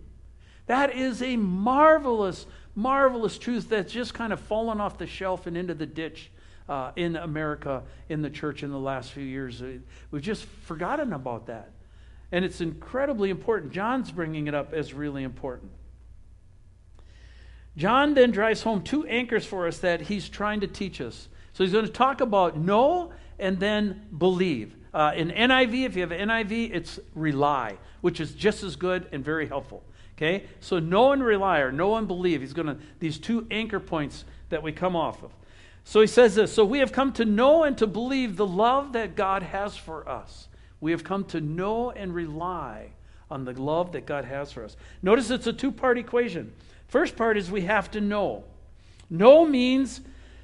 That 0.71 0.95
is 0.95 1.21
a 1.21 1.35
marvelous, 1.35 2.47
marvelous 2.77 3.39
truth 3.39 3.71
that's 3.71 3.93
just 3.93 4.15
kind 4.15 4.33
of 4.33 4.39
fallen 4.39 4.81
off 4.81 4.99
the 4.99 5.07
shelf 5.09 5.49
and 5.49 5.57
into 5.57 5.75
the 5.75 5.85
ditch 5.85 6.31
uh, 6.69 6.93
in 6.95 7.17
America, 7.17 7.83
in 8.09 8.23
the 8.23 8.31
church 8.31 8.63
in 8.63 8.71
the 8.71 8.79
last 8.79 9.11
few 9.11 9.25
years. 9.25 9.61
Uh, 9.61 9.79
we've 10.13 10.23
just 10.23 10.45
forgotten 10.45 11.13
about 11.13 11.47
that. 11.49 11.73
And 12.31 12.45
it's 12.45 12.61
incredibly 12.61 13.31
important. 13.31 13.73
John's 13.73 14.13
bringing 14.13 14.47
it 14.47 14.55
up 14.55 14.73
as 14.73 14.95
really 14.95 15.25
important. 15.25 15.73
John 17.77 18.15
then 18.15 18.31
drives 18.31 18.63
home 18.63 18.85
two 18.85 19.05
anchors 19.09 19.45
for 19.45 19.67
us 19.67 19.79
that 19.79 20.03
he's 20.03 20.29
trying 20.29 20.61
to 20.61 20.69
teach 20.69 21.01
us. 21.01 21.29
So 21.53 21.65
he's 21.65 21.73
going 21.73 21.87
to 21.87 21.91
talk 21.91 22.21
about 22.21 22.57
know 22.57 23.11
and 23.41 23.59
then 23.59 24.07
believe. 24.17 24.77
Uh, 24.95 25.15
in 25.17 25.31
NIV, 25.31 25.87
if 25.87 25.97
you 25.97 26.03
have 26.03 26.11
NIV, 26.11 26.73
it's 26.73 27.01
rely, 27.17 27.77
which 28.03 28.21
is 28.21 28.35
just 28.35 28.63
as 28.63 28.77
good 28.77 29.09
and 29.11 29.25
very 29.25 29.49
helpful. 29.49 29.83
Okay? 30.21 30.45
So 30.61 30.79
know 30.79 31.13
and 31.13 31.25
rely 31.25 31.61
or 31.61 31.73
know 31.73 31.97
and 31.97 32.07
believe. 32.07 32.43
He's 32.43 32.53
going 32.53 32.67
to, 32.67 32.77
these 32.99 33.19
two 33.19 33.47
anchor 33.51 33.81
points 33.81 34.25
that 34.51 34.63
we 34.63 34.71
come 34.71 34.95
off 34.95 35.23
of. 35.23 35.33
So 35.85 36.03
he 36.03 36.07
says 36.07 36.35
this 36.35 36.53
So 36.53 36.65
we 36.65 36.81
have 36.81 36.93
come 36.93 37.13
to 37.15 37.25
know 37.25 37.65
and 37.65 37.77
to 37.79 37.87
believe 37.87 38.37
the 38.37 38.47
love 38.47 38.93
that 38.93 39.17
God 39.17 39.43
has 39.43 39.77
for 39.77 40.07
us. 40.07 40.49
We 40.81 40.91
have 40.91 41.05
come 41.05 41.25
to 41.27 41.41
know 41.41 41.91
and 41.91 42.15
rely 42.15 42.91
on 43.31 43.45
the 43.45 43.53
love 43.53 43.93
that 43.93 44.07
God 44.07 44.25
has 44.27 44.53
for 44.53 44.65
us. 44.65 44.77
Notice 45.03 45.31
it's 45.31 45.47
a 45.47 45.53
two 45.53 45.73
part 45.73 45.97
equation. 45.97 46.53
First 46.89 47.17
part 47.17 47.39
is 47.39 47.51
we 47.51 47.63
have 47.63 47.91
to 47.93 48.01
know. 48.01 48.45
Know 49.09 49.47
means 49.47 50.01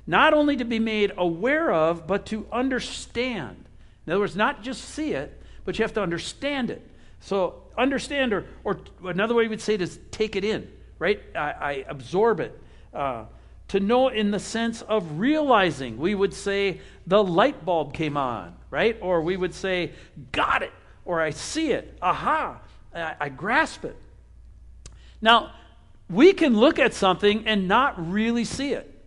not 0.06 0.32
only 0.32 0.56
to 0.56 0.64
be 0.64 0.78
made 0.78 1.12
aware 1.18 1.70
of, 1.70 2.06
but 2.06 2.26
to 2.26 2.46
understand. 2.50 3.64
In 4.06 4.12
other 4.12 4.20
words, 4.20 4.36
not 4.36 4.62
just 4.62 4.84
see 4.84 5.12
it, 5.12 5.42
but 5.64 5.78
you 5.78 5.82
have 5.82 5.94
to 5.94 6.02
understand 6.02 6.70
it. 6.70 6.88
So, 7.26 7.64
understand, 7.76 8.32
or, 8.32 8.44
or 8.62 8.78
another 9.02 9.34
way 9.34 9.42
we 9.42 9.48
would 9.48 9.60
say 9.60 9.74
it 9.74 9.82
is 9.82 9.98
take 10.12 10.36
it 10.36 10.44
in, 10.44 10.70
right? 11.00 11.20
I, 11.34 11.40
I 11.40 11.84
absorb 11.88 12.38
it. 12.38 12.56
Uh, 12.94 13.24
to 13.66 13.80
know 13.80 14.10
in 14.10 14.30
the 14.30 14.38
sense 14.38 14.80
of 14.82 15.18
realizing, 15.18 15.98
we 15.98 16.14
would 16.14 16.32
say 16.32 16.80
the 17.04 17.24
light 17.24 17.64
bulb 17.64 17.92
came 17.92 18.16
on, 18.16 18.54
right? 18.70 18.96
Or 19.00 19.22
we 19.22 19.36
would 19.36 19.54
say, 19.54 19.90
got 20.30 20.62
it, 20.62 20.70
or 21.04 21.20
I 21.20 21.30
see 21.30 21.72
it, 21.72 21.98
aha, 22.00 22.60
I, 22.94 23.16
I 23.18 23.28
grasp 23.28 23.84
it. 23.84 23.96
Now, 25.20 25.50
we 26.08 26.32
can 26.32 26.56
look 26.56 26.78
at 26.78 26.94
something 26.94 27.48
and 27.48 27.66
not 27.66 28.08
really 28.08 28.44
see 28.44 28.70
it. 28.70 29.04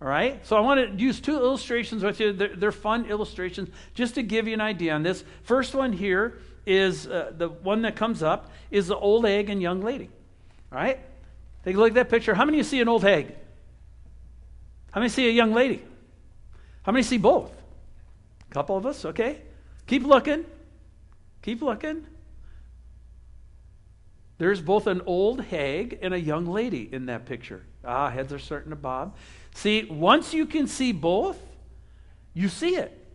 All 0.00 0.06
right? 0.06 0.46
So 0.46 0.54
I 0.56 0.60
want 0.60 0.92
to 0.92 1.02
use 1.02 1.18
two 1.18 1.34
illustrations 1.34 2.04
with 2.04 2.20
you. 2.20 2.32
They're, 2.32 2.54
they're, 2.54 2.70
fun 2.70 3.06
illustrations 3.06 3.70
just 3.92 4.14
to 4.14 4.22
give 4.22 4.46
you 4.46 4.54
an 4.54 4.60
idea 4.60 4.94
on 4.94 5.02
this. 5.02 5.24
First 5.42 5.74
one 5.74 5.92
here 5.92 6.38
is 6.66 7.06
uh, 7.06 7.32
the 7.36 7.48
one 7.48 7.82
that 7.82 7.96
comes 7.96 8.22
up 8.22 8.50
is 8.70 8.88
the 8.88 8.96
old 8.96 9.24
hag 9.24 9.48
and 9.48 9.62
young 9.62 9.80
lady. 9.80 10.10
All 10.72 10.78
right? 10.78 10.98
Take 11.64 11.76
a 11.76 11.78
look 11.78 11.88
at 11.88 11.94
that 11.94 12.10
picture. 12.10 12.34
How 12.34 12.44
many 12.44 12.58
of 12.58 12.66
you 12.66 12.68
see 12.68 12.80
an 12.80 12.88
old 12.88 13.02
hag? 13.02 13.34
How 14.90 15.00
many 15.00 15.08
see 15.08 15.28
a 15.28 15.32
young 15.32 15.52
lady? 15.52 15.84
How 16.82 16.92
many 16.92 17.02
see 17.02 17.18
both? 17.18 17.52
A 18.50 18.54
couple 18.54 18.76
of 18.76 18.86
us, 18.86 19.04
okay? 19.04 19.42
Keep 19.86 20.04
looking. 20.04 20.44
Keep 21.42 21.62
looking. 21.62 22.06
There's 24.38 24.60
both 24.60 24.86
an 24.86 25.02
old 25.06 25.40
hag 25.40 25.98
and 26.02 26.12
a 26.12 26.20
young 26.20 26.46
lady 26.46 26.92
in 26.92 27.06
that 27.06 27.24
picture. 27.26 27.64
Ah, 27.84 28.10
heads 28.10 28.32
are 28.32 28.38
starting 28.38 28.70
to 28.70 28.76
bob. 28.76 29.16
See, 29.54 29.84
once 29.84 30.34
you 30.34 30.46
can 30.46 30.66
see 30.66 30.92
both, 30.92 31.40
you 32.34 32.48
see 32.48 32.76
it. 32.76 33.05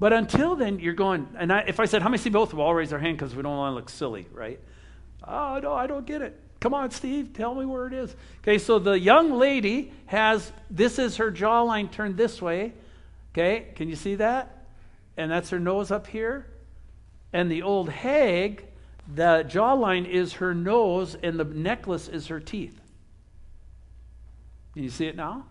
But 0.00 0.12
until 0.12 0.56
then, 0.56 0.80
you're 0.80 0.94
going, 0.94 1.28
and 1.38 1.52
I, 1.52 1.60
if 1.60 1.78
I 1.78 1.84
said, 1.84 2.02
How 2.02 2.08
many 2.08 2.18
see 2.18 2.30
both? 2.30 2.52
We'll 2.52 2.66
all 2.66 2.74
raise 2.74 2.92
our 2.92 2.98
hand 2.98 3.18
because 3.18 3.36
we 3.36 3.42
don't 3.42 3.56
want 3.56 3.70
to 3.72 3.76
look 3.76 3.88
silly, 3.88 4.26
right? 4.32 4.58
Oh, 5.22 5.60
no, 5.62 5.74
I 5.74 5.86
don't 5.86 6.06
get 6.06 6.22
it. 6.22 6.40
Come 6.58 6.74
on, 6.74 6.90
Steve, 6.90 7.32
tell 7.32 7.54
me 7.54 7.64
where 7.64 7.86
it 7.86 7.92
is. 7.92 8.16
Okay, 8.42 8.58
so 8.58 8.78
the 8.78 8.98
young 8.98 9.32
lady 9.32 9.92
has, 10.06 10.52
this 10.68 10.98
is 10.98 11.16
her 11.18 11.30
jawline 11.30 11.90
turned 11.90 12.16
this 12.16 12.42
way. 12.42 12.72
Okay, 13.32 13.68
can 13.76 13.88
you 13.88 13.96
see 13.96 14.16
that? 14.16 14.66
And 15.16 15.30
that's 15.30 15.50
her 15.50 15.60
nose 15.60 15.90
up 15.90 16.08
here. 16.08 16.46
And 17.32 17.50
the 17.50 17.62
old 17.62 17.88
hag 17.88 18.64
the 19.14 19.44
jawline 19.48 20.08
is 20.08 20.34
her 20.34 20.54
nose, 20.54 21.16
and 21.20 21.38
the 21.38 21.44
necklace 21.44 22.08
is 22.08 22.28
her 22.28 22.38
teeth. 22.38 22.80
Can 24.74 24.84
you 24.84 24.90
see 24.90 25.06
it 25.06 25.16
now? 25.16 25.46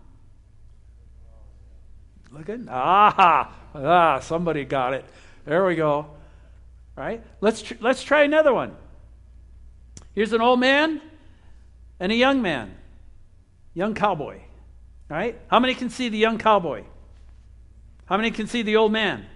Look 2.30 2.48
at 2.48 2.60
ah 2.68 3.52
ah 3.74 4.20
somebody 4.20 4.64
got 4.64 4.94
it. 4.94 5.04
There 5.44 5.64
we 5.64 5.74
go. 5.74 6.06
Right, 6.96 7.22
let's 7.40 7.62
tr- 7.62 7.74
let's 7.80 8.02
try 8.02 8.24
another 8.24 8.52
one. 8.52 8.76
Here's 10.14 10.32
an 10.32 10.40
old 10.40 10.60
man 10.60 11.00
and 11.98 12.12
a 12.12 12.14
young 12.14 12.42
man, 12.42 12.74
young 13.74 13.94
cowboy. 13.94 14.40
Right, 15.08 15.38
how 15.48 15.58
many 15.58 15.74
can 15.74 15.90
see 15.90 16.08
the 16.08 16.18
young 16.18 16.38
cowboy? 16.38 16.84
How 18.06 18.16
many 18.16 18.30
can 18.30 18.46
see 18.46 18.62
the 18.62 18.76
old 18.76 18.92
man? 18.92 19.26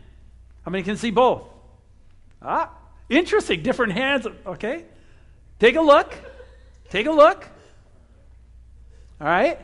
How 0.64 0.70
many 0.70 0.84
can 0.84 0.96
see 0.96 1.10
both? 1.10 1.42
Ah, 2.40 2.70
Interesting. 3.08 3.62
Different 3.62 3.92
hands. 3.92 4.26
Okay. 4.46 4.84
Take 5.58 5.76
a 5.76 5.80
look. 5.80 6.12
Take 6.90 7.06
a 7.06 7.12
look. 7.12 7.46
All 9.20 9.26
right. 9.26 9.58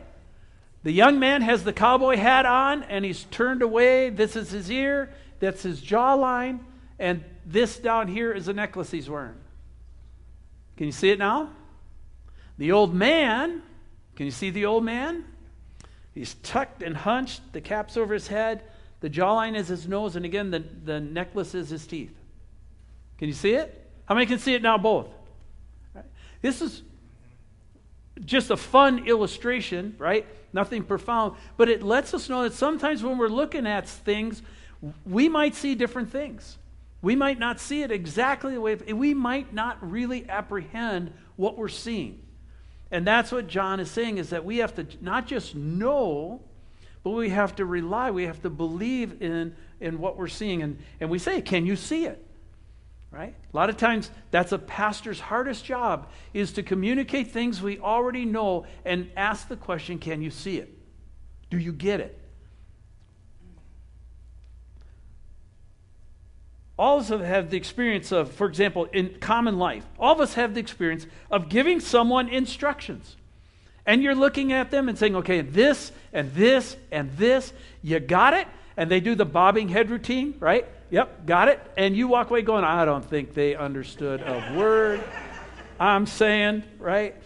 The 0.82 0.92
young 0.92 1.18
man 1.18 1.42
has 1.42 1.62
the 1.64 1.72
cowboy 1.72 2.16
hat 2.16 2.46
on 2.46 2.82
and 2.84 3.04
he's 3.04 3.24
turned 3.24 3.62
away. 3.62 4.10
This 4.10 4.36
is 4.36 4.50
his 4.50 4.70
ear. 4.70 5.12
That's 5.38 5.62
his 5.62 5.80
jawline. 5.80 6.60
And 6.98 7.24
this 7.44 7.78
down 7.78 8.08
here 8.08 8.32
is 8.32 8.48
a 8.48 8.52
necklace 8.52 8.90
he's 8.90 9.08
wearing. 9.08 9.34
Can 10.76 10.86
you 10.86 10.92
see 10.92 11.10
it 11.10 11.18
now? 11.18 11.50
The 12.56 12.72
old 12.72 12.94
man, 12.94 13.62
can 14.16 14.26
you 14.26 14.32
see 14.32 14.50
the 14.50 14.66
old 14.66 14.84
man? 14.84 15.24
He's 16.14 16.34
tucked 16.42 16.82
and 16.82 16.96
hunched. 16.96 17.40
The 17.52 17.60
cap's 17.60 17.96
over 17.96 18.14
his 18.14 18.28
head. 18.28 18.62
The 19.00 19.08
jawline 19.08 19.56
is 19.56 19.68
his 19.68 19.88
nose. 19.88 20.16
And 20.16 20.24
again, 20.24 20.50
the, 20.50 20.64
the 20.84 21.00
necklace 21.00 21.54
is 21.54 21.70
his 21.70 21.86
teeth. 21.86 22.14
Can 23.18 23.28
you 23.28 23.34
see 23.34 23.52
it? 23.52 23.90
How 24.06 24.14
many 24.14 24.26
can 24.26 24.38
see 24.38 24.54
it 24.54 24.62
now? 24.62 24.76
Both. 24.78 25.08
This 26.42 26.62
is 26.62 26.82
just 28.24 28.50
a 28.50 28.56
fun 28.56 29.06
illustration, 29.06 29.94
right? 29.98 30.26
Nothing 30.52 30.82
profound, 30.82 31.36
but 31.56 31.68
it 31.68 31.82
lets 31.82 32.12
us 32.12 32.28
know 32.28 32.42
that 32.42 32.54
sometimes 32.54 33.02
when 33.02 33.18
we're 33.18 33.28
looking 33.28 33.66
at 33.66 33.88
things, 33.88 34.42
we 35.04 35.28
might 35.28 35.54
see 35.54 35.74
different 35.74 36.10
things. 36.10 36.58
We 37.02 37.16
might 37.16 37.38
not 37.38 37.60
see 37.60 37.82
it 37.82 37.90
exactly 37.90 38.54
the 38.54 38.60
way, 38.60 38.74
we 38.74 39.14
might 39.14 39.54
not 39.54 39.78
really 39.80 40.28
apprehend 40.28 41.12
what 41.36 41.56
we're 41.56 41.68
seeing. 41.68 42.20
And 42.90 43.06
that's 43.06 43.30
what 43.30 43.46
John 43.46 43.80
is 43.80 43.90
saying 43.90 44.18
is 44.18 44.30
that 44.30 44.44
we 44.44 44.58
have 44.58 44.74
to 44.74 44.86
not 45.00 45.26
just 45.26 45.54
know, 45.54 46.40
but 47.02 47.10
we 47.10 47.30
have 47.30 47.56
to 47.56 47.64
rely, 47.64 48.10
we 48.10 48.24
have 48.24 48.42
to 48.42 48.50
believe 48.50 49.22
in, 49.22 49.54
in 49.80 49.98
what 49.98 50.16
we're 50.16 50.28
seeing. 50.28 50.62
And, 50.62 50.78
and 51.00 51.08
we 51.08 51.18
say, 51.18 51.40
Can 51.40 51.64
you 51.66 51.76
see 51.76 52.06
it? 52.06 52.26
Right? 53.10 53.34
A 53.52 53.56
lot 53.56 53.70
of 53.70 53.76
times 53.76 54.10
that's 54.30 54.52
a 54.52 54.58
pastor's 54.58 55.20
hardest 55.20 55.64
job 55.64 56.08
is 56.32 56.52
to 56.52 56.62
communicate 56.62 57.32
things 57.32 57.60
we 57.60 57.78
already 57.78 58.24
know 58.24 58.66
and 58.84 59.10
ask 59.16 59.48
the 59.48 59.56
question, 59.56 59.98
can 59.98 60.22
you 60.22 60.30
see 60.30 60.58
it? 60.58 60.72
Do 61.50 61.58
you 61.58 61.72
get 61.72 62.00
it? 62.00 62.16
All 66.78 66.98
of 66.98 67.10
us 67.12 67.26
have 67.26 67.50
the 67.50 67.58
experience 67.58 68.10
of, 68.10 68.32
for 68.32 68.46
example, 68.46 68.86
in 68.86 69.18
common 69.20 69.58
life, 69.58 69.84
all 69.98 70.14
of 70.14 70.20
us 70.20 70.34
have 70.34 70.54
the 70.54 70.60
experience 70.60 71.06
of 71.30 71.50
giving 71.50 71.78
someone 71.78 72.28
instructions. 72.28 73.16
And 73.84 74.02
you're 74.02 74.14
looking 74.14 74.52
at 74.52 74.70
them 74.70 74.88
and 74.88 74.96
saying, 74.96 75.16
okay, 75.16 75.40
this 75.42 75.92
and 76.12 76.32
this 76.32 76.76
and 76.90 77.10
this, 77.18 77.52
you 77.82 77.98
got 78.00 78.34
it? 78.34 78.46
And 78.76 78.90
they 78.90 79.00
do 79.00 79.14
the 79.14 79.26
bobbing 79.26 79.68
head 79.68 79.90
routine, 79.90 80.36
right? 80.38 80.66
Yep, 80.90 81.26
got 81.26 81.48
it. 81.48 81.60
And 81.76 81.96
you 81.96 82.08
walk 82.08 82.30
away 82.30 82.42
going, 82.42 82.64
I 82.64 82.84
don't 82.84 83.04
think 83.04 83.34
they 83.34 83.54
understood 83.54 84.20
a 84.20 84.54
word 84.56 85.02
I'm 85.80 86.04
saying, 86.04 86.62
right? 86.78 87.16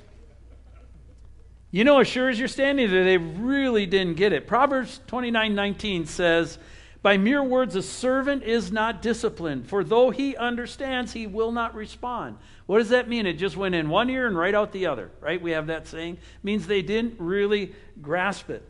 You 1.72 1.82
know, 1.82 1.98
as 1.98 2.06
sure 2.06 2.28
as 2.28 2.38
you're 2.38 2.46
standing 2.46 2.88
there, 2.88 3.02
they 3.02 3.18
really 3.18 3.84
didn't 3.84 4.14
get 4.14 4.32
it. 4.32 4.46
Proverbs 4.46 5.00
29 5.08 5.56
19 5.56 6.06
says, 6.06 6.56
By 7.02 7.16
mere 7.18 7.42
words, 7.42 7.74
a 7.74 7.82
servant 7.82 8.44
is 8.44 8.70
not 8.70 9.02
disciplined, 9.02 9.68
for 9.68 9.82
though 9.82 10.10
he 10.10 10.36
understands, 10.36 11.12
he 11.12 11.26
will 11.26 11.50
not 11.50 11.74
respond. 11.74 12.38
What 12.66 12.78
does 12.78 12.90
that 12.90 13.08
mean? 13.08 13.26
It 13.26 13.34
just 13.34 13.56
went 13.56 13.74
in 13.74 13.88
one 13.88 14.08
ear 14.08 14.28
and 14.28 14.38
right 14.38 14.54
out 14.54 14.70
the 14.70 14.86
other, 14.86 15.10
right? 15.20 15.42
We 15.42 15.50
have 15.50 15.66
that 15.66 15.88
saying. 15.88 16.14
It 16.14 16.44
means 16.44 16.68
they 16.68 16.80
didn't 16.80 17.16
really 17.18 17.74
grasp 18.00 18.50
it. 18.50 18.62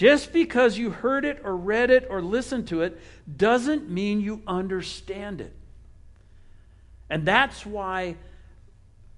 Just 0.00 0.32
because 0.32 0.78
you 0.78 0.88
heard 0.88 1.26
it 1.26 1.42
or 1.44 1.54
read 1.54 1.90
it 1.90 2.06
or 2.08 2.22
listened 2.22 2.68
to 2.68 2.80
it 2.80 2.98
doesn't 3.36 3.90
mean 3.90 4.22
you 4.22 4.40
understand 4.46 5.42
it. 5.42 5.54
And 7.10 7.26
that's 7.26 7.66
why 7.66 8.16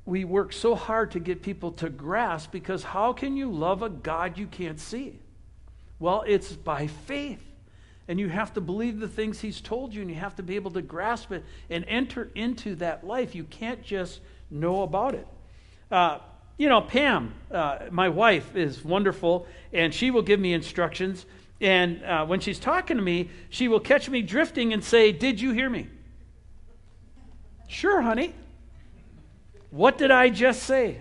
we 0.05 0.25
work 0.25 0.53
so 0.53 0.75
hard 0.75 1.13
to 1.13 1.21
get 1.21 1.41
people 1.41 1.71
to 1.71 1.89
grasp 1.89 2.51
because 2.51 2.83
how 2.83 3.13
can 3.13 3.37
you 3.37 3.49
love 3.49 3.85
a 3.85 3.89
God 3.89 4.37
you 4.37 4.49
can't 4.49 4.81
see? 4.81 5.21
Well, 6.01 6.25
it's 6.27 6.53
by 6.53 6.89
faith. 6.89 7.39
And 8.09 8.19
you 8.19 8.29
have 8.29 8.53
to 8.55 8.61
believe 8.61 8.99
the 8.99 9.07
things 9.07 9.41
He's 9.41 9.61
told 9.61 9.95
you, 9.95 10.01
and 10.01 10.11
you 10.11 10.17
have 10.17 10.35
to 10.35 10.43
be 10.43 10.57
able 10.57 10.73
to 10.73 10.83
grasp 10.83 11.31
it 11.31 11.45
and 11.71 11.85
enter 11.87 12.29
into 12.35 12.75
that 12.75 13.07
life. 13.07 13.37
You 13.37 13.45
can't 13.45 13.85
just 13.85 14.19
know 14.51 14.83
about 14.83 15.15
it. 15.15 15.29
Uh, 15.93 16.19
you 16.57 16.69
know, 16.69 16.81
Pam, 16.81 17.35
uh, 17.51 17.79
my 17.91 18.09
wife, 18.09 18.55
is 18.57 18.85
wonderful, 18.85 19.47
and 19.73 19.93
she 19.93 20.11
will 20.11 20.23
give 20.23 20.39
me 20.39 20.53
instructions. 20.53 21.27
And 21.61 22.05
uh, 22.05 22.27
when 22.27 22.41
she's 22.41 22.59
talking 22.59 22.97
to 22.97 23.03
me, 23.03 23.31
she 23.49 23.69
will 23.69 23.81
catch 23.81 24.09
me 24.09 24.23
drifting 24.23 24.73
and 24.73 24.83
say, 24.83 25.13
Did 25.13 25.41
you 25.41 25.53
hear 25.53 25.71
me? 25.71 25.89
Sure, 27.69 28.03
honey. 28.03 28.35
What 29.71 29.97
did 29.97 30.11
I 30.11 30.29
just 30.29 30.65
say? 30.65 31.01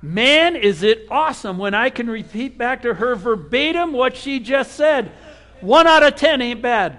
Man, 0.00 0.56
is 0.56 0.82
it 0.82 1.06
awesome 1.10 1.58
when 1.58 1.74
I 1.74 1.88
can 1.90 2.10
repeat 2.10 2.58
back 2.58 2.82
to 2.82 2.94
her 2.94 3.14
verbatim 3.14 3.92
what 3.92 4.16
she 4.16 4.40
just 4.40 4.72
said. 4.72 5.12
One 5.60 5.86
out 5.86 6.02
of 6.02 6.16
ten 6.16 6.42
ain't 6.42 6.60
bad. 6.60 6.98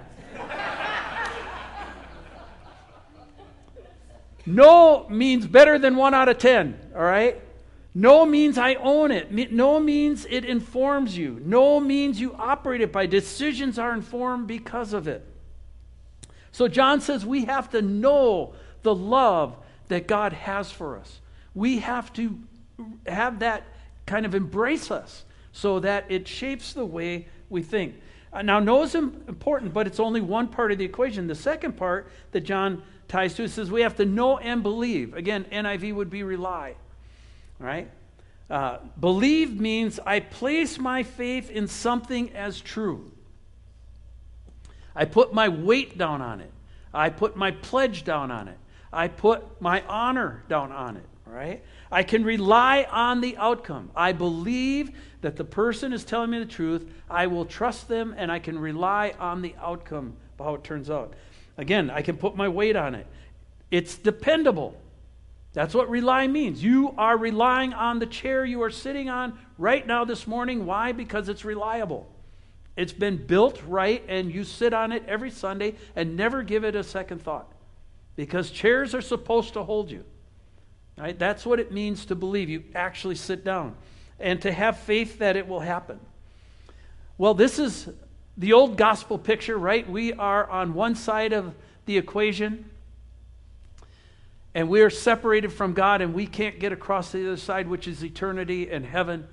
Know 4.46 5.06
means 5.08 5.46
better 5.46 5.78
than 5.78 5.96
one 5.96 6.14
out 6.14 6.28
of 6.28 6.38
ten, 6.38 6.78
all 6.94 7.02
right? 7.02 7.40
Know 7.94 8.26
means 8.26 8.58
I 8.58 8.74
own 8.74 9.10
it. 9.12 9.30
Know 9.52 9.78
means 9.78 10.26
it 10.28 10.44
informs 10.44 11.16
you. 11.16 11.40
Know 11.44 11.78
means 11.78 12.20
you 12.20 12.34
operate 12.34 12.80
it 12.80 12.92
by. 12.92 13.06
Decisions 13.06 13.78
are 13.78 13.94
informed 13.94 14.48
because 14.48 14.92
of 14.92 15.06
it. 15.06 15.24
So 16.50 16.68
John 16.68 17.00
says 17.00 17.24
we 17.24 17.44
have 17.44 17.70
to 17.70 17.82
know 17.82 18.54
the 18.82 18.94
love 18.94 19.56
that 19.88 20.06
God 20.06 20.32
has 20.32 20.70
for 20.70 20.98
us. 20.98 21.20
We 21.54 21.78
have 21.78 22.12
to 22.14 22.38
have 23.06 23.38
that 23.38 23.64
kind 24.06 24.26
of 24.26 24.34
embrace 24.34 24.90
us 24.90 25.24
so 25.52 25.78
that 25.80 26.04
it 26.08 26.26
shapes 26.26 26.72
the 26.72 26.84
way 26.84 27.28
we 27.48 27.62
think. 27.62 27.94
Uh, 28.32 28.42
now, 28.42 28.58
know 28.58 28.82
is 28.82 28.96
important, 28.96 29.72
but 29.72 29.86
it's 29.86 30.00
only 30.00 30.20
one 30.20 30.48
part 30.48 30.72
of 30.72 30.78
the 30.78 30.84
equation. 30.84 31.28
The 31.28 31.36
second 31.36 31.76
part 31.76 32.08
that 32.32 32.40
John 32.40 32.82
ties 33.08 33.34
to 33.34 33.44
It 33.44 33.50
says 33.50 33.70
we 33.70 33.82
have 33.82 33.96
to 33.96 34.04
know 34.04 34.38
and 34.38 34.62
believe. 34.62 35.14
Again, 35.14 35.44
NIV 35.52 35.94
would 35.94 36.10
be 36.10 36.22
rely. 36.22 36.74
Right? 37.58 37.90
Uh, 38.50 38.78
believe 38.98 39.58
means 39.58 39.98
I 40.04 40.20
place 40.20 40.78
my 40.78 41.02
faith 41.02 41.50
in 41.50 41.66
something 41.66 42.32
as 42.32 42.60
true. 42.60 43.10
I 44.94 45.06
put 45.06 45.32
my 45.32 45.48
weight 45.48 45.98
down 45.98 46.20
on 46.20 46.40
it. 46.40 46.52
I 46.92 47.10
put 47.10 47.36
my 47.36 47.50
pledge 47.50 48.04
down 48.04 48.30
on 48.30 48.48
it. 48.48 48.58
I 48.92 49.08
put 49.08 49.60
my 49.60 49.82
honor 49.88 50.44
down 50.48 50.70
on 50.70 50.96
it. 50.96 51.06
right? 51.26 51.64
I 51.90 52.02
can 52.02 52.24
rely 52.24 52.86
on 52.90 53.20
the 53.20 53.36
outcome. 53.36 53.90
I 53.96 54.12
believe 54.12 54.92
that 55.22 55.36
the 55.36 55.44
person 55.44 55.92
is 55.92 56.04
telling 56.04 56.30
me 56.30 56.38
the 56.38 56.46
truth. 56.46 56.88
I 57.10 57.26
will 57.26 57.44
trust 57.44 57.88
them 57.88 58.14
and 58.16 58.30
I 58.30 58.38
can 58.38 58.58
rely 58.58 59.14
on 59.18 59.42
the 59.42 59.54
outcome 59.60 60.16
of 60.38 60.44
how 60.44 60.54
it 60.54 60.64
turns 60.64 60.90
out. 60.90 61.14
Again, 61.56 61.90
I 61.90 62.02
can 62.02 62.16
put 62.16 62.36
my 62.36 62.48
weight 62.48 62.76
on 62.76 62.94
it. 62.94 63.06
It's 63.70 63.96
dependable. 63.96 64.76
That's 65.52 65.74
what 65.74 65.88
rely 65.88 66.26
means. 66.26 66.62
You 66.62 66.94
are 66.98 67.16
relying 67.16 67.72
on 67.72 68.00
the 68.00 68.06
chair 68.06 68.44
you 68.44 68.62
are 68.62 68.70
sitting 68.70 69.08
on 69.08 69.38
right 69.56 69.86
now 69.86 70.04
this 70.04 70.26
morning. 70.26 70.66
Why? 70.66 70.92
Because 70.92 71.28
it's 71.28 71.44
reliable. 71.44 72.08
It's 72.76 72.92
been 72.92 73.24
built 73.24 73.62
right, 73.68 74.02
and 74.08 74.34
you 74.34 74.42
sit 74.42 74.74
on 74.74 74.90
it 74.90 75.04
every 75.06 75.30
Sunday 75.30 75.74
and 75.94 76.16
never 76.16 76.42
give 76.42 76.64
it 76.64 76.74
a 76.74 76.82
second 76.82 77.22
thought. 77.22 77.52
Because 78.16 78.50
chairs 78.50 78.94
are 78.94 79.00
supposed 79.00 79.52
to 79.54 79.62
hold 79.62 79.92
you. 79.92 80.04
Right? 80.98 81.16
That's 81.16 81.46
what 81.46 81.60
it 81.60 81.72
means 81.72 82.06
to 82.06 82.16
believe. 82.16 82.48
You 82.48 82.64
actually 82.74 83.16
sit 83.16 83.44
down 83.44 83.76
and 84.18 84.40
to 84.42 84.52
have 84.52 84.78
faith 84.78 85.18
that 85.18 85.36
it 85.36 85.46
will 85.46 85.60
happen. 85.60 86.00
Well, 87.16 87.34
this 87.34 87.60
is 87.60 87.88
the 88.36 88.52
old 88.52 88.76
gospel 88.76 89.18
picture, 89.18 89.56
right? 89.56 89.88
We 89.88 90.12
are 90.12 90.48
on 90.48 90.74
one 90.74 90.94
side 90.94 91.32
of 91.32 91.54
the 91.86 91.96
equation 91.98 92.70
and 94.54 94.68
we 94.68 94.82
are 94.82 94.90
separated 94.90 95.52
from 95.52 95.72
God 95.72 96.00
and 96.00 96.14
we 96.14 96.26
can't 96.26 96.58
get 96.60 96.72
across 96.72 97.10
the 97.10 97.26
other 97.26 97.36
side, 97.36 97.68
which 97.68 97.88
is 97.88 98.04
eternity 98.04 98.70
and 98.70 98.86
heaven. 98.86 99.26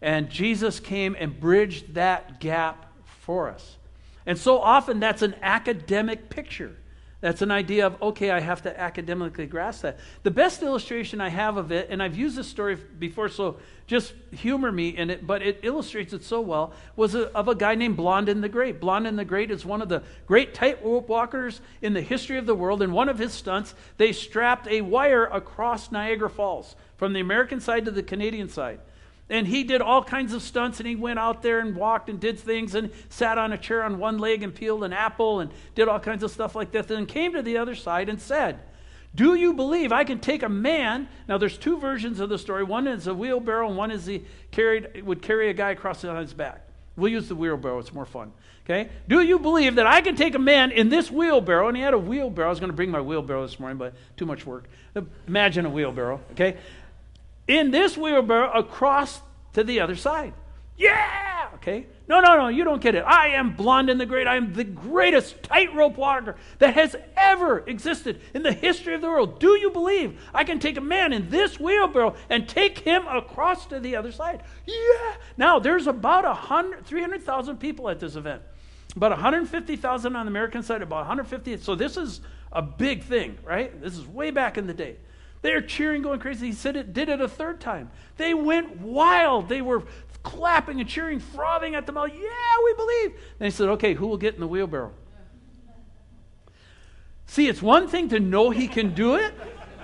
And 0.00 0.30
Jesus 0.30 0.80
came 0.80 1.14
and 1.18 1.38
bridged 1.38 1.94
that 1.94 2.40
gap 2.40 2.86
for 3.04 3.50
us. 3.50 3.76
And 4.24 4.38
so 4.38 4.58
often 4.58 4.98
that's 4.98 5.22
an 5.22 5.34
academic 5.42 6.30
picture. 6.30 6.76
That's 7.22 7.40
an 7.40 7.52
idea 7.52 7.86
of, 7.86 8.02
okay, 8.02 8.32
I 8.32 8.40
have 8.40 8.62
to 8.62 8.80
academically 8.80 9.46
grasp 9.46 9.82
that. 9.82 10.00
The 10.24 10.30
best 10.32 10.60
illustration 10.60 11.20
I 11.20 11.28
have 11.28 11.56
of 11.56 11.70
it, 11.70 11.86
and 11.88 12.02
I've 12.02 12.16
used 12.16 12.34
this 12.34 12.48
story 12.48 12.74
before, 12.74 13.28
so 13.28 13.58
just 13.86 14.12
humor 14.32 14.72
me 14.72 14.88
in 14.88 15.08
it, 15.08 15.24
but 15.24 15.40
it 15.40 15.60
illustrates 15.62 16.12
it 16.12 16.24
so 16.24 16.40
well, 16.40 16.72
was 16.96 17.14
a, 17.14 17.28
of 17.28 17.46
a 17.46 17.54
guy 17.54 17.76
named 17.76 17.96
Blondin 17.96 18.40
the 18.40 18.48
Great. 18.48 18.80
Blondin 18.80 19.14
the 19.14 19.24
Great 19.24 19.52
is 19.52 19.64
one 19.64 19.80
of 19.80 19.88
the 19.88 20.02
great 20.26 20.52
tightrope 20.52 21.08
walkers 21.08 21.60
in 21.80 21.92
the 21.92 22.02
history 22.02 22.38
of 22.38 22.46
the 22.46 22.56
world. 22.56 22.82
In 22.82 22.90
one 22.90 23.08
of 23.08 23.20
his 23.20 23.32
stunts, 23.32 23.76
they 23.98 24.10
strapped 24.10 24.66
a 24.66 24.80
wire 24.80 25.26
across 25.26 25.92
Niagara 25.92 26.28
Falls 26.28 26.74
from 26.96 27.12
the 27.12 27.20
American 27.20 27.60
side 27.60 27.84
to 27.84 27.92
the 27.92 28.02
Canadian 28.02 28.48
side. 28.48 28.80
And 29.30 29.46
he 29.46 29.64
did 29.64 29.80
all 29.80 30.04
kinds 30.04 30.34
of 30.34 30.42
stunts, 30.42 30.78
and 30.78 30.86
he 30.86 30.96
went 30.96 31.18
out 31.18 31.42
there 31.42 31.60
and 31.60 31.74
walked 31.74 32.10
and 32.10 32.20
did 32.20 32.38
things 32.38 32.74
and 32.74 32.90
sat 33.08 33.38
on 33.38 33.52
a 33.52 33.58
chair 33.58 33.82
on 33.82 33.98
one 33.98 34.18
leg 34.18 34.42
and 34.42 34.54
peeled 34.54 34.84
an 34.84 34.92
apple 34.92 35.40
and 35.40 35.50
did 35.74 35.88
all 35.88 36.00
kinds 36.00 36.22
of 36.22 36.30
stuff 36.30 36.54
like 36.54 36.72
that. 36.72 36.88
Then 36.88 37.06
came 37.06 37.32
to 37.32 37.42
the 37.42 37.56
other 37.56 37.74
side 37.74 38.08
and 38.08 38.20
said, 38.20 38.58
Do 39.14 39.34
you 39.34 39.54
believe 39.54 39.90
I 39.92 40.04
can 40.04 40.18
take 40.18 40.42
a 40.42 40.48
man? 40.48 41.08
Now, 41.28 41.38
there's 41.38 41.56
two 41.56 41.78
versions 41.78 42.20
of 42.20 42.28
the 42.28 42.38
story. 42.38 42.64
One 42.64 42.86
is 42.86 43.06
a 43.06 43.14
wheelbarrow, 43.14 43.68
and 43.68 43.76
one 43.76 43.90
is 43.90 44.04
he 44.04 44.24
carried, 44.50 45.02
would 45.02 45.22
carry 45.22 45.48
a 45.48 45.54
guy 45.54 45.70
across 45.70 46.04
on 46.04 46.16
his 46.16 46.34
back. 46.34 46.66
We'll 46.96 47.12
use 47.12 47.28
the 47.28 47.36
wheelbarrow, 47.36 47.78
it's 47.78 47.94
more 47.94 48.04
fun. 48.04 48.32
Okay? 48.64 48.90
Do 49.08 49.20
you 49.20 49.38
believe 49.38 49.76
that 49.76 49.86
I 49.86 50.00
can 50.02 50.14
take 50.14 50.34
a 50.34 50.38
man 50.38 50.70
in 50.70 50.88
this 50.88 51.10
wheelbarrow? 51.10 51.68
And 51.68 51.76
he 51.76 51.82
had 51.82 51.94
a 51.94 51.98
wheelbarrow. 51.98 52.46
I 52.46 52.50
was 52.50 52.60
going 52.60 52.70
to 52.70 52.76
bring 52.76 52.90
my 52.90 53.00
wheelbarrow 53.00 53.42
this 53.42 53.58
morning, 53.58 53.78
but 53.78 53.94
too 54.16 54.26
much 54.26 54.46
work. 54.46 54.68
Imagine 55.26 55.66
a 55.66 55.70
wheelbarrow. 55.70 56.20
Okay? 56.32 56.56
In 57.46 57.70
this 57.70 57.96
wheelbarrow 57.96 58.52
across 58.52 59.20
to 59.54 59.64
the 59.64 59.80
other 59.80 59.96
side. 59.96 60.34
Yeah! 60.76 61.48
Okay? 61.54 61.86
No, 62.08 62.20
no, 62.20 62.36
no, 62.36 62.48
you 62.48 62.64
don't 62.64 62.82
get 62.82 62.94
it. 62.94 63.04
I 63.06 63.28
am 63.28 63.54
Blondin 63.54 63.98
the 63.98 64.06
Great. 64.06 64.26
I 64.26 64.36
am 64.36 64.52
the 64.52 64.64
greatest 64.64 65.42
tightrope 65.42 65.96
walker 65.96 66.36
that 66.58 66.74
has 66.74 66.96
ever 67.16 67.60
existed 67.60 68.20
in 68.34 68.42
the 68.42 68.52
history 68.52 68.94
of 68.94 69.00
the 69.00 69.08
world. 69.08 69.38
Do 69.38 69.50
you 69.58 69.70
believe 69.70 70.20
I 70.34 70.44
can 70.44 70.58
take 70.58 70.76
a 70.76 70.80
man 70.80 71.12
in 71.12 71.30
this 71.30 71.60
wheelbarrow 71.60 72.16
and 72.28 72.48
take 72.48 72.80
him 72.80 73.06
across 73.06 73.66
to 73.66 73.78
the 73.78 73.96
other 73.96 74.10
side? 74.10 74.42
Yeah! 74.66 75.14
Now, 75.36 75.58
there's 75.60 75.86
about 75.86 76.24
100, 76.24 76.84
300,000 76.84 77.58
people 77.58 77.88
at 77.88 78.00
this 78.00 78.16
event. 78.16 78.42
About 78.96 79.12
150,000 79.12 80.16
on 80.16 80.26
the 80.26 80.30
American 80.30 80.62
side, 80.62 80.82
about 80.82 81.06
150. 81.06 81.58
So 81.58 81.74
this 81.74 81.96
is 81.96 82.20
a 82.50 82.60
big 82.60 83.04
thing, 83.04 83.38
right? 83.44 83.80
This 83.80 83.96
is 83.96 84.06
way 84.06 84.30
back 84.30 84.58
in 84.58 84.66
the 84.66 84.74
day. 84.74 84.96
They're 85.42 85.60
cheering, 85.60 86.02
going 86.02 86.20
crazy. 86.20 86.46
He 86.46 86.52
said 86.52 86.76
it, 86.76 86.92
did 86.92 87.08
it 87.08 87.20
a 87.20 87.28
third 87.28 87.60
time. 87.60 87.90
They 88.16 88.32
went 88.32 88.80
wild. 88.80 89.48
They 89.48 89.60
were 89.60 89.82
clapping 90.22 90.80
and 90.80 90.88
cheering, 90.88 91.18
frothing 91.18 91.74
at 91.74 91.84
the 91.84 91.92
mouth. 91.92 92.10
Yeah, 92.14 92.64
we 92.64 92.74
believe. 92.74 93.20
Then 93.38 93.46
he 93.46 93.50
said, 93.50 93.68
okay, 93.70 93.94
who 93.94 94.06
will 94.06 94.16
get 94.16 94.34
in 94.34 94.40
the 94.40 94.46
wheelbarrow? 94.46 94.92
See, 97.26 97.48
it's 97.48 97.62
one 97.62 97.88
thing 97.88 98.10
to 98.10 98.20
know 98.20 98.50
he 98.50 98.68
can 98.68 98.94
do 98.94 99.16
it. 99.16 99.34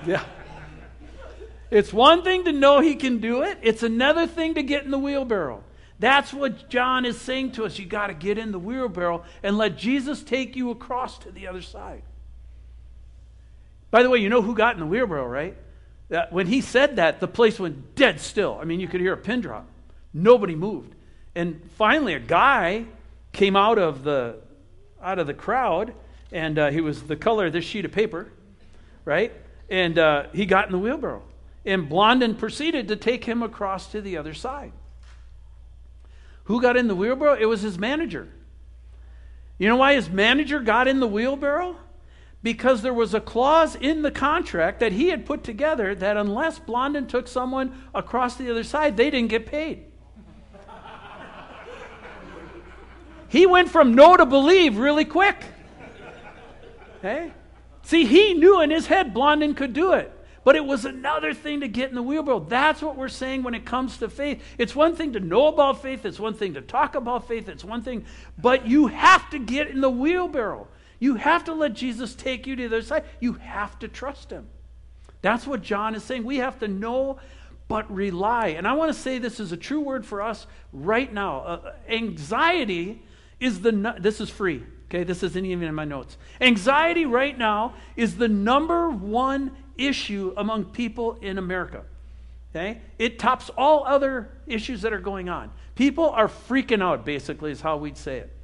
Yeah. 0.07 0.25
It's 1.71 1.93
one 1.93 2.23
thing 2.23 2.45
to 2.45 2.53
know 2.53 2.81
he 2.81 2.95
can 2.95 3.19
do 3.19 3.43
it. 3.43 3.59
It's 3.63 3.83
another 3.83 4.27
thing 4.27 4.55
to 4.55 4.63
get 4.63 4.85
in 4.85 4.91
the 4.91 4.99
wheelbarrow. 4.99 5.65
That's 5.99 6.33
what 6.33 6.71
John 6.71 7.05
is 7.05 7.21
saying 7.21 7.53
to 7.53 7.65
us. 7.65 7.79
You 7.79 7.87
got 7.87 8.07
to 8.07 8.15
get 8.15 8.39
in 8.39 8.53
the 8.53 8.59
wheelbarrow 8.59 9.25
and 9.43 9.59
let 9.59 9.77
Jesus 9.77 10.23
take 10.23 10.57
you 10.57 10.71
across 10.71 11.19
to 11.21 11.33
the 11.33 11.49
other 11.49 11.63
side. 11.63 12.03
By 13.91 14.03
the 14.03 14.11
way, 14.11 14.19
you 14.19 14.29
know 14.29 14.43
who 14.43 14.55
got 14.55 14.75
in 14.75 14.81
the 14.81 14.87
wheelbarrow, 14.87 15.27
right? 15.27 15.57
That 16.09 16.33
when 16.33 16.47
he 16.47 16.61
said 16.61 16.97
that, 16.97 17.21
the 17.21 17.29
place 17.29 17.59
went 17.59 17.95
dead 17.95 18.21
still. 18.21 18.59
I 18.61 18.65
mean, 18.65 18.81
you 18.81 18.89
could 18.89 19.01
hear 19.01 19.13
a 19.13 19.19
pin 19.19 19.41
drop. 19.41 19.67
Nobody 20.13 20.55
moved. 20.55 20.95
And 21.35 21.61
finally, 21.77 22.15
a 22.15 22.21
guy 22.21 22.87
came 23.33 23.57
out 23.57 23.79
of 23.79 24.03
the 24.05 24.37
out 25.03 25.19
of 25.19 25.27
the 25.27 25.35
crowd, 25.35 25.95
and 26.33 26.59
uh, 26.59 26.71
he 26.71 26.81
was 26.81 27.03
the 27.05 27.17
color 27.17 27.47
of 27.47 27.53
this 27.53 27.65
sheet 27.65 27.85
of 27.85 27.93
paper, 27.93 28.29
right? 29.05 29.33
And 29.71 29.99
uh, 29.99 30.25
he 30.33 30.45
got 30.45 30.67
in 30.67 30.73
the 30.73 30.79
wheelbarrow. 30.79 31.23
And 31.65 31.89
Blondin 31.89 32.35
proceeded 32.35 32.89
to 32.89 32.97
take 32.97 33.25
him 33.25 33.43
across 33.43 33.93
to 33.93 34.01
the 34.01 34.17
other 34.17 34.35
side. 34.35 34.73
Who 36.45 36.63
got 36.63 36.77
in 36.77 36.89
the 36.89 36.95
wheelbarrow? 36.95 37.35
It 37.35 37.45
was 37.45 37.61
his 37.61 37.79
manager. 37.79 38.29
You 39.59 39.69
know 39.69 39.77
why 39.77 39.95
his 39.95 40.09
manager 40.09 40.61
got 40.61 40.89
in 40.89 40.99
the 40.99 41.07
wheelbarrow? 41.07 41.77
Because 42.43 42.83
there 42.83 42.95
was 42.95 43.15
a 43.15 43.21
clause 43.21 43.75
in 43.75 44.03
the 44.03 44.11
contract 44.11 44.81
that 44.81 44.93
he 44.93 45.09
had 45.09 45.27
put 45.27 45.43
together 45.43 45.95
that 45.97 46.17
unless 46.17 46.59
Blondin 46.59 47.07
took 47.07 47.27
someone 47.27 47.77
across 47.95 48.37
the 48.37 48.51
other 48.51 48.63
side, 48.63 48.97
they 48.97 49.11
didn't 49.11 49.29
get 49.29 49.47
paid. 49.47 49.85
he 53.29 53.45
went 53.45 53.69
from 53.69 53.95
know 53.95 54.17
to 54.17 54.25
believe 54.25 54.79
really 54.79 55.05
quick. 55.05 55.45
Hey? 57.03 57.33
See, 57.83 58.05
he 58.05 58.35
knew 58.35 58.61
in 58.61 58.71
his 58.71 58.87
head 58.87 59.15
Blondin 59.15 59.55
could 59.55 59.73
do 59.73 59.95
it. 59.95 60.13
But 60.45 60.57
it 60.57 60.65
was 60.65 60.85
another 60.85 61.35
thing 61.35 61.61
to 61.61 61.69
get 61.69 61.91
in 61.91 61.95
the 61.95 62.03
wheelbarrow. 62.03 62.41
That's 62.41 62.81
what 62.81 62.97
we're 62.97 63.09
saying 63.09 63.43
when 63.43 63.55
it 63.55 63.67
comes 63.67 63.99
to 63.99 64.09
faith. 64.09 64.43
It's 64.57 64.75
one 64.75 64.97
thing 64.97 65.13
to 65.13 65.21
know 65.21 65.49
about 65.49 65.83
faith, 65.83 66.07
it's 66.07 66.19
one 66.19 66.33
thing 66.33 66.55
to 66.55 66.63
talk 66.63 66.95
about 66.95 67.29
faith, 67.29 67.51
it's 67.51 67.65
one 67.65 67.83
thing, 67.83 68.07
but 68.39 68.67
you 68.67 68.87
have 68.87 69.29
to 69.31 69.39
get 69.39 69.69
in 69.69 69.83
the 69.83 69.91
wheelbarrow. 69.91 70.69
You 70.99 71.15
have 71.15 71.45
to 71.45 71.55
let 71.55 71.75
Jesus 71.75 72.15
take 72.15 72.47
you 72.47 72.57
to 72.57 72.69
the 72.69 72.77
other 72.77 72.87
side. 72.87 73.05
You 73.21 73.35
have 73.35 73.79
to 73.81 73.89
trust 73.89 74.31
him. 74.31 74.49
That's 75.23 75.47
what 75.47 75.63
John 75.63 75.95
is 75.95 76.05
saying. 76.05 76.25
We 76.25 76.39
have 76.39 76.59
to 76.61 76.69
know 76.69 77.19
but 77.69 77.93
rely. 77.95 78.49
And 78.49 78.67
I 78.67 78.73
want 78.73 78.93
to 78.93 78.99
say 78.99 79.19
this 79.19 79.41
is 79.41 79.53
a 79.53 79.57
true 79.57 79.81
word 79.81 80.07
for 80.07 80.23
us 80.23 80.47
right 80.73 81.13
now. 81.13 81.41
Uh, 81.41 81.73
anxiety 81.89 83.03
is 83.39 83.61
the, 83.61 83.95
this 84.01 84.21
is 84.21 84.31
free. 84.31 84.63
Okay, 84.87 85.05
this 85.05 85.23
isn't 85.23 85.45
even 85.45 85.69
in 85.69 85.75
my 85.75 85.85
notes. 85.85 86.17
Anxiety 86.41 87.05
right 87.05 87.37
now 87.37 87.75
is 87.95 88.17
the 88.17 88.29
number 88.29 88.89
one 88.89 89.55
issue 89.77 90.33
among 90.37 90.65
people 90.67 91.19
in 91.21 91.37
America. 91.37 91.85
Okay? 92.51 92.81
It 92.99 93.19
tops 93.19 93.51
all 93.51 93.85
other 93.87 94.31
issues 94.47 94.81
that 94.83 94.95
are 94.95 95.01
going 95.01 95.29
on. 95.29 95.51
People 95.75 96.09
are 96.09 96.27
freaking 96.27 96.83
out, 96.83 97.05
basically, 97.05 97.53
is 97.53 97.61
how 97.61 97.77
we'd 97.77 97.99
say 97.99 98.17
it. 98.17 98.35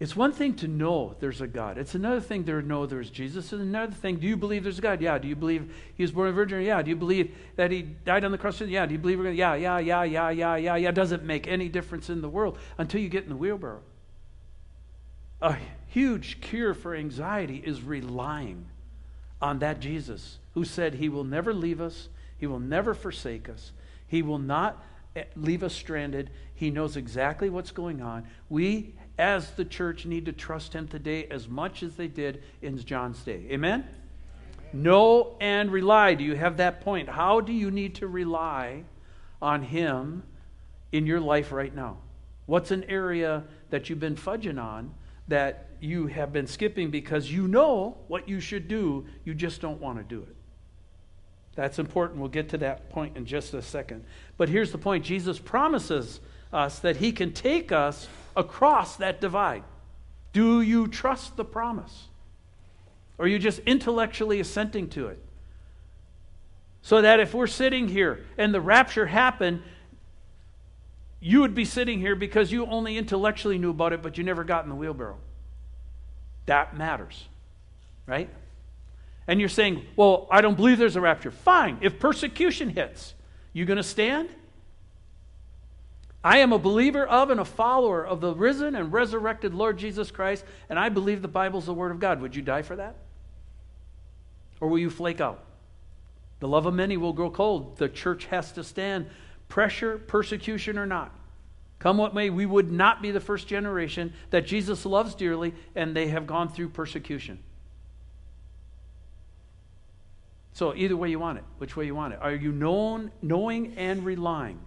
It's 0.00 0.16
one 0.16 0.32
thing 0.32 0.54
to 0.56 0.68
know 0.68 1.14
there's 1.20 1.40
a 1.40 1.46
God. 1.46 1.78
It's 1.78 1.94
another 1.94 2.20
thing 2.20 2.44
to 2.44 2.60
know 2.62 2.84
there's 2.84 3.10
Jesus. 3.10 3.52
It's 3.52 3.52
another 3.52 3.92
thing, 3.92 4.16
do 4.16 4.26
you 4.26 4.36
believe 4.36 4.64
there's 4.64 4.78
a 4.78 4.82
God? 4.82 5.00
Yeah. 5.00 5.18
Do 5.18 5.28
you 5.28 5.36
believe 5.36 5.72
he 5.94 6.02
was 6.02 6.10
born 6.10 6.28
a 6.28 6.32
virgin? 6.32 6.62
Yeah. 6.62 6.82
Do 6.82 6.90
you 6.90 6.96
believe 6.96 7.34
that 7.56 7.70
he 7.70 7.82
died 7.82 8.24
on 8.24 8.32
the 8.32 8.38
cross? 8.38 8.60
Yeah. 8.60 8.86
Do 8.86 8.92
you 8.92 8.98
believe 8.98 9.18
we're 9.18 9.24
going 9.24 9.36
to? 9.36 9.38
Yeah, 9.38 9.54
yeah, 9.54 9.78
yeah, 9.78 10.02
yeah, 10.02 10.30
yeah, 10.30 10.56
yeah, 10.56 10.76
yeah. 10.76 10.90
Doesn't 10.90 11.24
make 11.24 11.46
any 11.46 11.68
difference 11.68 12.10
in 12.10 12.22
the 12.22 12.28
world 12.28 12.58
until 12.76 13.00
you 13.00 13.08
get 13.08 13.22
in 13.22 13.28
the 13.28 13.36
wheelbarrow. 13.36 13.82
A 15.40 15.56
huge 15.86 16.40
cure 16.40 16.74
for 16.74 16.94
anxiety 16.94 17.62
is 17.64 17.82
relying 17.82 18.66
on 19.40 19.60
that 19.60 19.78
Jesus 19.78 20.38
who 20.54 20.64
said 20.64 20.94
he 20.94 21.08
will 21.08 21.24
never 21.24 21.52
leave 21.52 21.80
us, 21.80 22.08
he 22.38 22.46
will 22.46 22.60
never 22.60 22.94
forsake 22.94 23.48
us, 23.48 23.72
he 24.06 24.22
will 24.22 24.38
not 24.38 24.82
eh, 25.14 25.24
leave 25.36 25.62
us 25.62 25.74
stranded. 25.74 26.30
He 26.56 26.70
knows 26.70 26.96
exactly 26.96 27.50
what's 27.50 27.72
going 27.72 28.00
on. 28.00 28.26
We 28.48 28.94
as 29.18 29.50
the 29.52 29.64
church 29.64 30.06
need 30.06 30.26
to 30.26 30.32
trust 30.32 30.72
him 30.72 30.88
today 30.88 31.26
as 31.30 31.48
much 31.48 31.82
as 31.82 31.94
they 31.96 32.08
did 32.08 32.42
in 32.62 32.78
John's 32.78 33.22
day. 33.22 33.46
Amen? 33.50 33.80
Amen? 33.80 33.88
Know 34.72 35.36
and 35.40 35.70
rely. 35.70 36.14
Do 36.14 36.24
you 36.24 36.34
have 36.34 36.56
that 36.56 36.80
point? 36.80 37.08
How 37.08 37.40
do 37.40 37.52
you 37.52 37.70
need 37.70 37.94
to 37.96 38.08
rely 38.08 38.82
on 39.40 39.62
him 39.62 40.24
in 40.90 41.06
your 41.06 41.20
life 41.20 41.52
right 41.52 41.72
now? 41.72 41.98
What's 42.46 42.72
an 42.72 42.84
area 42.84 43.44
that 43.70 43.88
you've 43.88 44.00
been 44.00 44.16
fudging 44.16 44.60
on 44.60 44.92
that 45.28 45.68
you 45.80 46.08
have 46.08 46.32
been 46.32 46.46
skipping 46.46 46.90
because 46.90 47.30
you 47.30 47.46
know 47.46 47.98
what 48.08 48.28
you 48.28 48.40
should 48.40 48.66
do, 48.68 49.06
you 49.24 49.32
just 49.32 49.60
don't 49.60 49.80
want 49.80 49.98
to 49.98 50.04
do 50.04 50.22
it? 50.22 50.36
That's 51.54 51.78
important. 51.78 52.18
We'll 52.18 52.28
get 52.28 52.48
to 52.50 52.58
that 52.58 52.90
point 52.90 53.16
in 53.16 53.26
just 53.26 53.54
a 53.54 53.62
second. 53.62 54.04
But 54.36 54.48
here's 54.48 54.72
the 54.72 54.78
point 54.78 55.04
Jesus 55.04 55.38
promises 55.38 56.20
us 56.52 56.80
that 56.80 56.96
he 56.96 57.12
can 57.12 57.32
take 57.32 57.70
us 57.70 58.08
across 58.36 58.96
that 58.96 59.20
divide. 59.20 59.64
Do 60.32 60.60
you 60.60 60.88
trust 60.88 61.36
the 61.36 61.44
promise? 61.44 62.08
Or 63.18 63.26
are 63.26 63.28
you 63.28 63.38
just 63.38 63.60
intellectually 63.60 64.40
assenting 64.40 64.88
to 64.90 65.08
it? 65.08 65.18
So 66.82 67.02
that 67.02 67.20
if 67.20 67.32
we're 67.32 67.46
sitting 67.46 67.88
here 67.88 68.24
and 68.36 68.52
the 68.52 68.60
rapture 68.60 69.06
happened, 69.06 69.62
you 71.20 71.40
would 71.40 71.54
be 71.54 71.64
sitting 71.64 72.00
here 72.00 72.14
because 72.14 72.52
you 72.52 72.66
only 72.66 72.98
intellectually 72.98 73.56
knew 73.56 73.70
about 73.70 73.92
it, 73.92 74.02
but 74.02 74.18
you 74.18 74.24
never 74.24 74.44
got 74.44 74.64
in 74.64 74.68
the 74.68 74.76
wheelbarrow. 74.76 75.16
That 76.46 76.76
matters, 76.76 77.24
right? 78.06 78.28
And 79.26 79.40
you're 79.40 79.48
saying, 79.48 79.86
well, 79.96 80.28
I 80.30 80.42
don't 80.42 80.56
believe 80.56 80.76
there's 80.76 80.96
a 80.96 81.00
rapture. 81.00 81.30
Fine. 81.30 81.78
If 81.80 81.98
persecution 81.98 82.68
hits, 82.68 83.14
you 83.54 83.64
going 83.64 83.78
to 83.78 83.82
stand? 83.82 84.28
I 86.24 86.38
am 86.38 86.54
a 86.54 86.58
believer 86.58 87.06
of 87.06 87.28
and 87.28 87.38
a 87.38 87.44
follower 87.44 88.04
of 88.04 88.22
the 88.22 88.34
risen 88.34 88.74
and 88.74 88.90
resurrected 88.90 89.52
Lord 89.52 89.76
Jesus 89.76 90.10
Christ, 90.10 90.42
and 90.70 90.78
I 90.78 90.88
believe 90.88 91.20
the 91.20 91.28
Bible's 91.28 91.66
the 91.66 91.74
Word 91.74 91.92
of 91.92 92.00
God. 92.00 92.22
Would 92.22 92.34
you 92.34 92.40
die 92.40 92.62
for 92.62 92.76
that? 92.76 92.96
Or 94.58 94.68
will 94.68 94.78
you 94.78 94.88
flake 94.88 95.20
out? 95.20 95.44
The 96.40 96.48
love 96.48 96.64
of 96.64 96.72
many 96.72 96.96
will 96.96 97.12
grow 97.12 97.30
cold. 97.30 97.76
The 97.76 97.90
church 97.90 98.24
has 98.26 98.52
to 98.52 98.64
stand, 98.64 99.06
pressure, 99.48 99.98
persecution, 99.98 100.78
or 100.78 100.86
not. 100.86 101.14
Come 101.78 101.98
what 101.98 102.14
may, 102.14 102.30
we 102.30 102.46
would 102.46 102.72
not 102.72 103.02
be 103.02 103.10
the 103.10 103.20
first 103.20 103.46
generation 103.46 104.14
that 104.30 104.46
Jesus 104.46 104.86
loves 104.86 105.14
dearly 105.14 105.52
and 105.74 105.94
they 105.94 106.08
have 106.08 106.26
gone 106.26 106.48
through 106.48 106.70
persecution. 106.70 107.38
So, 110.54 110.74
either 110.74 110.96
way 110.96 111.10
you 111.10 111.18
want 111.18 111.36
it, 111.36 111.44
which 111.58 111.76
way 111.76 111.84
you 111.84 111.94
want 111.94 112.14
it. 112.14 112.20
Are 112.22 112.34
you 112.34 112.52
known, 112.52 113.10
knowing 113.20 113.74
and 113.76 114.06
relying? 114.06 114.58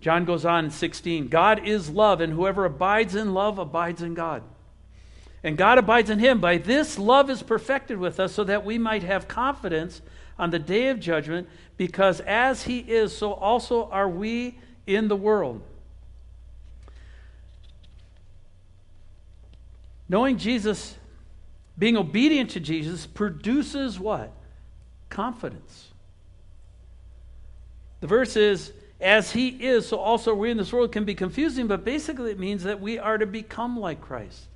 John 0.00 0.24
goes 0.24 0.44
on 0.44 0.66
in 0.66 0.70
16 0.70 1.28
God 1.28 1.66
is 1.66 1.90
love, 1.90 2.20
and 2.20 2.32
whoever 2.32 2.64
abides 2.64 3.14
in 3.14 3.34
love 3.34 3.58
abides 3.58 4.02
in 4.02 4.14
God. 4.14 4.42
And 5.42 5.56
God 5.56 5.78
abides 5.78 6.10
in 6.10 6.18
him. 6.18 6.40
By 6.40 6.58
this, 6.58 6.98
love 6.98 7.30
is 7.30 7.42
perfected 7.42 7.98
with 7.98 8.18
us 8.18 8.32
so 8.32 8.44
that 8.44 8.64
we 8.64 8.78
might 8.78 9.02
have 9.02 9.28
confidence 9.28 10.02
on 10.38 10.50
the 10.50 10.58
day 10.58 10.88
of 10.88 11.00
judgment, 11.00 11.48
because 11.76 12.20
as 12.20 12.64
he 12.64 12.80
is, 12.80 13.16
so 13.16 13.32
also 13.32 13.88
are 13.90 14.08
we 14.08 14.58
in 14.86 15.08
the 15.08 15.16
world. 15.16 15.62
Knowing 20.08 20.36
Jesus, 20.36 20.96
being 21.78 21.96
obedient 21.96 22.50
to 22.50 22.60
Jesus, 22.60 23.06
produces 23.06 23.98
what? 23.98 24.32
Confidence. 25.08 25.88
The 28.00 28.06
verse 28.06 28.36
is, 28.36 28.72
as 29.00 29.32
he 29.32 29.48
is, 29.48 29.88
so 29.88 29.98
also 29.98 30.34
we 30.34 30.50
in 30.50 30.56
this 30.56 30.72
world 30.72 30.92
can 30.92 31.04
be 31.04 31.14
confusing, 31.14 31.66
but 31.66 31.84
basically 31.84 32.30
it 32.30 32.38
means 32.38 32.62
that 32.64 32.80
we 32.80 32.98
are 32.98 33.18
to 33.18 33.26
become 33.26 33.78
like 33.78 34.00
Christ. 34.00 34.46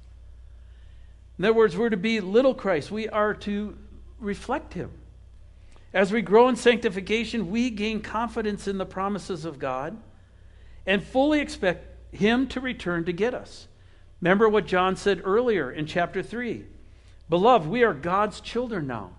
In 1.38 1.44
other 1.44 1.54
words, 1.54 1.76
we're 1.76 1.90
to 1.90 1.96
be 1.96 2.20
little 2.20 2.54
Christ. 2.54 2.90
We 2.90 3.08
are 3.08 3.34
to 3.34 3.76
reflect 4.18 4.74
him. 4.74 4.90
As 5.92 6.12
we 6.12 6.22
grow 6.22 6.48
in 6.48 6.56
sanctification, 6.56 7.50
we 7.50 7.70
gain 7.70 8.00
confidence 8.00 8.68
in 8.68 8.78
the 8.78 8.86
promises 8.86 9.44
of 9.44 9.58
God 9.58 9.96
and 10.86 11.02
fully 11.02 11.40
expect 11.40 12.14
him 12.14 12.46
to 12.48 12.60
return 12.60 13.04
to 13.04 13.12
get 13.12 13.34
us. 13.34 13.68
Remember 14.20 14.48
what 14.48 14.66
John 14.66 14.96
said 14.96 15.22
earlier 15.24 15.70
in 15.70 15.86
chapter 15.86 16.22
3 16.22 16.64
Beloved, 17.28 17.68
we 17.68 17.84
are 17.84 17.94
God's 17.94 18.40
children 18.40 18.86
now. 18.86 19.12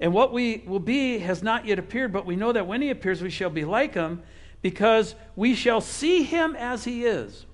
And 0.00 0.12
what 0.12 0.32
we 0.32 0.64
will 0.66 0.80
be 0.80 1.18
has 1.18 1.42
not 1.42 1.66
yet 1.66 1.78
appeared, 1.78 2.12
but 2.12 2.26
we 2.26 2.36
know 2.36 2.52
that 2.52 2.66
when 2.66 2.82
he 2.82 2.90
appears, 2.90 3.22
we 3.22 3.30
shall 3.30 3.50
be 3.50 3.64
like 3.64 3.94
him, 3.94 4.22
because 4.62 5.14
we 5.36 5.54
shall 5.54 5.80
see 5.80 6.22
him 6.22 6.56
as 6.56 6.84
he 6.84 7.04
is. 7.04 7.46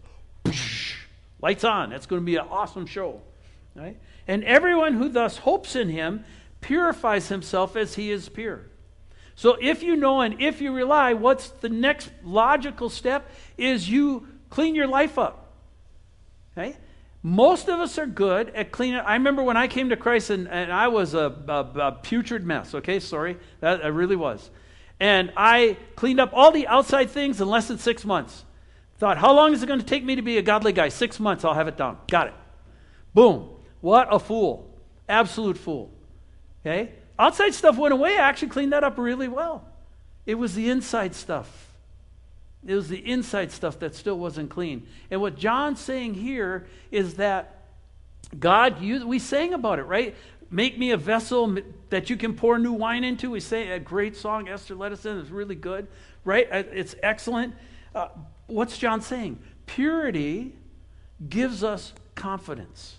Lights 1.43 1.65
on. 1.65 1.91
That's 1.91 2.07
going 2.07 2.23
to 2.23 2.27
be 2.27 2.37
an 2.37 2.47
awesome 2.51 2.87
show. 2.87 3.21
Right? 3.75 3.99
And 4.27 4.45
everyone 4.45 4.95
who 4.95 5.09
thus 5.09 5.39
hopes 5.39 5.77
in 5.77 5.89
him 5.89 6.25
purifies 6.61 7.29
himself 7.29 7.77
as 7.77 7.95
he 7.95 8.11
is 8.11 8.29
pure. 8.29 8.63
So 9.35 9.57
if 9.61 9.83
you 9.83 9.97
know 9.97 10.21
and 10.21 10.41
if 10.41 10.61
you 10.61 10.73
rely, 10.73 11.15
what's 11.15 11.49
the 11.49 11.69
next 11.69 12.11
logical 12.23 12.91
step 12.91 13.31
is 13.57 13.89
you 13.89 14.29
clean 14.51 14.75
your 14.75 14.87
life 14.87 15.19
up. 15.19 15.55
Okay? 16.53 16.77
Most 17.23 17.69
of 17.69 17.81
us 17.81 17.99
are 17.99 18.07
good 18.07 18.49
at 18.51 18.73
cleaning. 18.73 19.01
I 19.01 19.15
remember 19.15 19.43
when 19.43 19.57
I 19.57 19.69
came 19.69 19.91
to 19.91 19.97
Christ 19.97 20.31
and, 20.31 20.49
and 20.49 20.73
I 20.73 20.89
was 20.89 21.13
a, 21.13 21.35
a, 21.49 21.81
a 21.81 21.93
putrid 21.93 22.45
mess, 22.45 22.75
okay? 22.75 22.99
Sorry. 22.99 23.37
That 23.61 23.85
I 23.85 23.89
really 23.89 24.17
was. 24.17 24.51
And 24.99 25.33
I 25.37 25.77
cleaned 25.97 26.21
up 26.21 26.31
all 26.33 26.51
the 26.51 26.67
outside 26.67 27.11
things 27.11 27.41
in 27.41 27.49
less 27.49 27.69
than 27.69 27.79
six 27.79 28.05
months. 28.05 28.45
Thought, 28.99 29.19
how 29.19 29.35
long 29.35 29.53
is 29.53 29.63
it 29.63 29.67
going 29.67 29.81
to 29.81 29.87
take 29.87 30.05
me 30.05 30.17
to 30.17 30.23
be 30.23 30.39
a 30.39 30.43
godly 30.43 30.73
guy? 30.73 30.89
Six 30.89 31.21
months, 31.21 31.45
I'll 31.45 31.55
have 31.55 31.69
it 31.69 31.77
down. 31.77 31.99
Got 32.09 32.29
it. 32.29 32.35
Boom. 33.15 33.49
What 33.81 34.09
a 34.11 34.19
fool. 34.19 34.75
Absolute 35.09 35.59
fool. 35.59 35.91
Okay? 36.61 36.93
Outside 37.19 37.55
stuff 37.55 37.77
went 37.77 37.93
away. 37.93 38.17
I 38.17 38.29
actually 38.29 38.49
cleaned 38.49 38.73
that 38.73 38.85
up 38.85 38.99
really 38.99 39.29
well. 39.29 39.67
It 40.27 40.35
was 40.35 40.55
the 40.55 40.71
inside 40.71 41.15
stuff 41.15 41.70
it 42.67 42.75
was 42.75 42.89
the 42.89 42.99
inside 42.99 43.51
stuff 43.53 43.79
that 43.79 43.95
still 43.95 44.19
wasn't 44.19 44.51
clean. 44.51 44.87
And 45.11 45.21
what 45.21 45.37
John's 45.37 45.81
saying 45.81 46.15
here 46.15 46.67
is 46.91 47.15
that 47.15 47.65
God, 48.39 48.81
you, 48.81 49.07
we 49.07 49.19
sang 49.19 49.55
about 49.55 49.79
it, 49.79 49.85
right? 49.85 50.15
Make 50.51 50.79
me 50.79 50.91
a 50.91 50.97
vessel 50.97 51.59
that 51.91 52.11
you 52.11 52.17
can 52.17 52.35
pour 52.35 52.59
new 52.59 52.73
wine 52.73 53.03
into. 53.05 53.31
We 53.31 53.41
say 53.41 53.71
a 53.71 53.79
great 53.79 54.17
song, 54.17 54.49
Esther 54.49 54.75
led 54.75 54.93
us 54.93 55.07
in. 55.07 55.19
It's 55.19 55.31
really 55.31 55.55
good, 55.55 55.87
right? 56.25 56.49
Uh, 56.51 56.65
it's 56.73 56.95
excellent. 57.03 57.55
Uh, 57.95 58.09
what's 58.47 58.77
John 58.77 59.01
saying? 59.01 59.39
Purity 59.67 60.53
gives 61.29 61.65
us 61.65 61.93
confidence. 62.15 62.97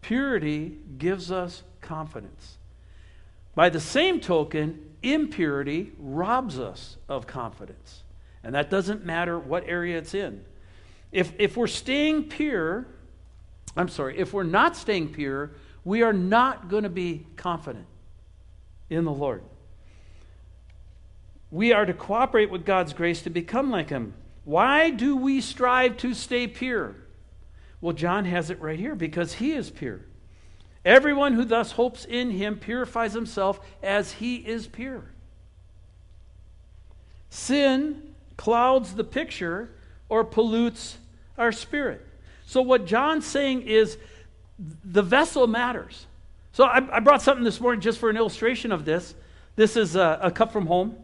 Purity 0.00 0.78
gives 0.98 1.30
us 1.30 1.62
confidence. 1.80 2.56
By 3.54 3.68
the 3.68 3.80
same 3.80 4.20
token, 4.20 4.94
impurity 5.02 5.92
robs 5.98 6.58
us 6.58 6.96
of 7.08 7.26
confidence. 7.26 8.02
And 8.42 8.54
that 8.54 8.70
doesn't 8.70 9.04
matter 9.04 9.38
what 9.38 9.64
area 9.66 9.98
it's 9.98 10.14
in. 10.14 10.44
If, 11.12 11.32
if 11.38 11.56
we're 11.56 11.66
staying 11.66 12.28
pure, 12.28 12.86
I'm 13.76 13.88
sorry, 13.88 14.18
if 14.18 14.32
we're 14.32 14.42
not 14.44 14.76
staying 14.76 15.12
pure, 15.12 15.52
we 15.84 16.02
are 16.02 16.12
not 16.12 16.68
going 16.68 16.84
to 16.84 16.90
be 16.90 17.26
confident 17.36 17.86
in 18.88 19.04
the 19.04 19.12
Lord. 19.12 19.42
We 21.50 21.72
are 21.72 21.84
to 21.84 21.92
cooperate 21.92 22.50
with 22.50 22.64
God's 22.64 22.92
grace 22.92 23.22
to 23.22 23.30
become 23.30 23.70
like 23.70 23.90
Him. 23.90 24.14
Why 24.44 24.90
do 24.90 25.16
we 25.16 25.40
strive 25.40 25.96
to 25.98 26.14
stay 26.14 26.46
pure? 26.46 26.96
Well, 27.80 27.94
John 27.94 28.24
has 28.24 28.50
it 28.50 28.60
right 28.60 28.78
here 28.78 28.94
because 28.94 29.34
he 29.34 29.52
is 29.52 29.70
pure. 29.70 30.00
Everyone 30.84 31.34
who 31.34 31.44
thus 31.44 31.72
hopes 31.72 32.04
in 32.04 32.30
him 32.30 32.58
purifies 32.58 33.12
himself 33.12 33.60
as 33.82 34.12
he 34.12 34.36
is 34.36 34.66
pure. 34.66 35.04
Sin 37.28 38.09
clouds 38.40 38.94
the 38.94 39.04
picture 39.04 39.68
or 40.08 40.24
pollutes 40.24 40.96
our 41.36 41.52
spirit. 41.52 42.00
So, 42.46 42.62
what 42.62 42.86
John's 42.86 43.26
saying 43.26 43.62
is 43.62 43.98
the 44.82 45.02
vessel 45.02 45.46
matters. 45.46 46.06
So, 46.52 46.64
I, 46.64 46.96
I 46.96 47.00
brought 47.00 47.20
something 47.20 47.44
this 47.44 47.60
morning 47.60 47.82
just 47.82 47.98
for 47.98 48.08
an 48.08 48.16
illustration 48.16 48.72
of 48.72 48.86
this. 48.86 49.14
This 49.56 49.76
is 49.76 49.94
a, 49.94 50.18
a 50.22 50.30
cup 50.30 50.54
from 50.54 50.66
home. 50.66 50.96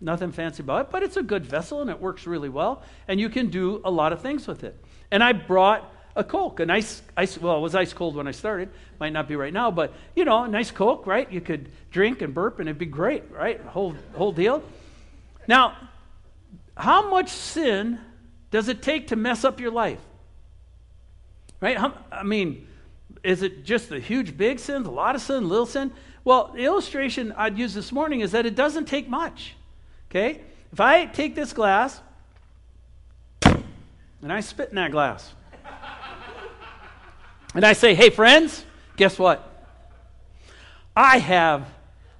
Nothing 0.00 0.30
fancy 0.30 0.62
about 0.62 0.82
it, 0.82 0.92
but 0.92 1.02
it's 1.02 1.16
a 1.16 1.22
good 1.22 1.44
vessel 1.44 1.80
and 1.80 1.90
it 1.90 2.00
works 2.00 2.28
really 2.28 2.48
well. 2.48 2.84
And 3.08 3.18
you 3.18 3.28
can 3.28 3.50
do 3.50 3.80
a 3.84 3.90
lot 3.90 4.12
of 4.12 4.20
things 4.20 4.46
with 4.46 4.62
it. 4.62 4.76
And 5.10 5.20
I 5.20 5.32
brought 5.32 5.92
a 6.14 6.22
Coke, 6.22 6.60
a 6.60 6.66
nice, 6.66 7.02
ice, 7.16 7.36
well, 7.38 7.56
it 7.56 7.60
was 7.60 7.74
ice 7.74 7.92
cold 7.92 8.14
when 8.14 8.28
I 8.28 8.30
started. 8.30 8.68
Might 9.00 9.12
not 9.12 9.26
be 9.26 9.34
right 9.34 9.52
now, 9.52 9.72
but, 9.72 9.92
you 10.14 10.24
know, 10.24 10.44
a 10.44 10.48
nice 10.48 10.70
Coke, 10.70 11.08
right? 11.08 11.30
You 11.32 11.40
could 11.40 11.72
drink 11.90 12.22
and 12.22 12.32
burp 12.32 12.60
and 12.60 12.68
it'd 12.68 12.78
be 12.78 12.86
great, 12.86 13.24
right? 13.32 13.60
Whole, 13.62 13.96
whole 14.14 14.30
deal. 14.30 14.62
Now, 15.48 15.76
how 16.76 17.08
much 17.08 17.30
sin 17.30 18.00
does 18.50 18.68
it 18.68 18.82
take 18.82 19.08
to 19.08 19.16
mess 19.16 19.44
up 19.44 19.60
your 19.60 19.70
life? 19.70 20.00
Right? 21.60 21.78
I 22.10 22.22
mean, 22.22 22.66
is 23.22 23.42
it 23.42 23.64
just 23.64 23.88
the 23.88 24.00
huge 24.00 24.36
big 24.36 24.58
sins, 24.58 24.86
a 24.86 24.90
lot 24.90 25.14
of 25.14 25.22
sin, 25.22 25.48
little 25.48 25.66
sin? 25.66 25.92
Well, 26.24 26.52
the 26.54 26.64
illustration 26.64 27.32
I'd 27.36 27.58
use 27.58 27.74
this 27.74 27.92
morning 27.92 28.20
is 28.20 28.32
that 28.32 28.46
it 28.46 28.54
doesn't 28.54 28.86
take 28.86 29.08
much. 29.08 29.54
Okay? 30.10 30.40
If 30.72 30.80
I 30.80 31.06
take 31.06 31.34
this 31.34 31.52
glass 31.52 32.00
and 33.44 34.32
I 34.32 34.40
spit 34.40 34.70
in 34.70 34.76
that 34.76 34.90
glass, 34.90 35.32
and 37.54 37.64
I 37.64 37.72
say, 37.72 37.94
hey, 37.94 38.10
friends, 38.10 38.64
guess 38.96 39.18
what? 39.18 39.50
I 40.96 41.18
have 41.18 41.68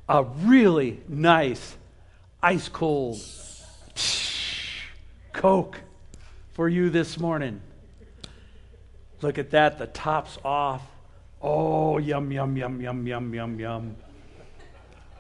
a 0.09 0.23
really 0.23 1.01
nice 1.09 1.77
ice 2.43 2.69
cold 2.69 3.21
Coke 5.35 5.81
for 6.53 6.69
you 6.69 6.89
this 6.89 7.19
morning. 7.19 7.61
Look 9.21 9.37
at 9.37 9.51
that, 9.51 9.79
the 9.79 9.89
top's 9.89 10.39
off. 10.43 10.83
Oh, 11.43 11.99
yum, 11.99 12.33
yum, 12.33 12.57
yum, 12.57 12.81
yum, 12.81 13.07
yum, 13.07 13.35
yum, 13.35 13.61
yum. 13.61 13.97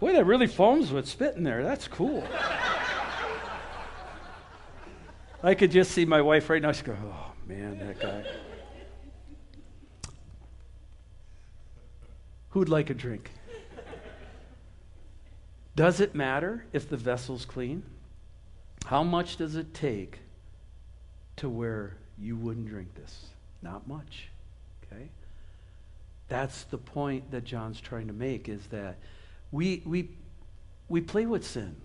Boy, 0.00 0.12
that 0.12 0.24
really 0.24 0.46
foams 0.46 0.90
with 0.90 1.06
spit 1.06 1.36
in 1.36 1.44
there. 1.44 1.62
That's 1.62 1.86
cool. 1.88 2.26
I 5.42 5.54
could 5.54 5.70
just 5.70 5.90
see 5.90 6.06
my 6.06 6.22
wife 6.22 6.48
right 6.48 6.62
now. 6.62 6.72
She 6.72 6.84
go, 6.84 6.96
oh, 7.04 7.32
man, 7.46 7.78
that 7.80 8.00
guy. 8.00 8.24
Who'd 12.50 12.68
like 12.68 12.88
a 12.88 12.94
drink? 12.94 13.30
Does 15.76 16.00
it 16.00 16.14
matter 16.14 16.64
if 16.72 16.88
the 16.88 16.96
vessel's 16.96 17.44
clean? 17.44 17.82
How 18.84 19.02
much 19.02 19.36
does 19.36 19.56
it 19.56 19.72
take 19.74 20.18
to 21.36 21.48
where 21.48 21.96
you 22.18 22.36
wouldn't 22.36 22.68
drink 22.68 22.94
this? 22.94 23.26
Not 23.62 23.88
much. 23.88 24.28
Okay? 24.84 25.08
That's 26.28 26.64
the 26.64 26.78
point 26.78 27.30
that 27.30 27.44
John's 27.44 27.80
trying 27.80 28.06
to 28.08 28.12
make 28.12 28.48
is 28.48 28.66
that 28.68 28.98
we 29.52 29.82
we 29.84 30.10
we 30.88 31.00
play 31.00 31.26
with 31.26 31.46
sin. 31.46 31.76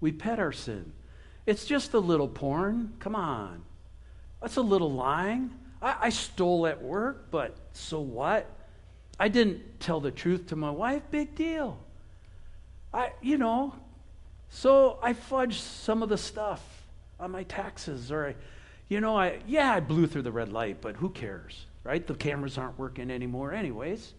We 0.00 0.12
pet 0.12 0.38
our 0.38 0.52
sin. 0.52 0.92
It's 1.46 1.64
just 1.64 1.94
a 1.94 1.98
little 1.98 2.28
porn. 2.28 2.94
Come 2.98 3.14
on. 3.14 3.62
That's 4.40 4.56
a 4.56 4.62
little 4.62 4.92
lying. 4.92 5.50
I, 5.82 5.96
I 6.00 6.08
stole 6.10 6.66
at 6.66 6.82
work, 6.82 7.30
but 7.30 7.56
so 7.72 8.00
what? 8.00 8.46
I 9.18 9.28
didn't 9.28 9.80
tell 9.80 10.00
the 10.00 10.10
truth 10.10 10.46
to 10.48 10.56
my 10.56 10.70
wife, 10.70 11.02
big 11.10 11.34
deal. 11.34 11.78
I, 12.92 13.12
you 13.20 13.38
know, 13.38 13.74
so 14.50 14.98
I 15.02 15.14
fudged 15.14 15.60
some 15.60 16.02
of 16.02 16.08
the 16.08 16.18
stuff 16.18 16.62
on 17.18 17.30
my 17.30 17.44
taxes, 17.44 18.10
or 18.10 18.28
I, 18.28 18.34
you 18.88 19.00
know, 19.00 19.16
I, 19.16 19.38
yeah, 19.46 19.72
I 19.72 19.80
blew 19.80 20.06
through 20.06 20.22
the 20.22 20.32
red 20.32 20.52
light, 20.52 20.78
but 20.80 20.96
who 20.96 21.08
cares, 21.10 21.66
right? 21.84 22.04
The 22.04 22.14
cameras 22.14 22.58
aren't 22.58 22.78
working 22.78 23.10
anymore, 23.10 23.52
anyways. 23.52 24.12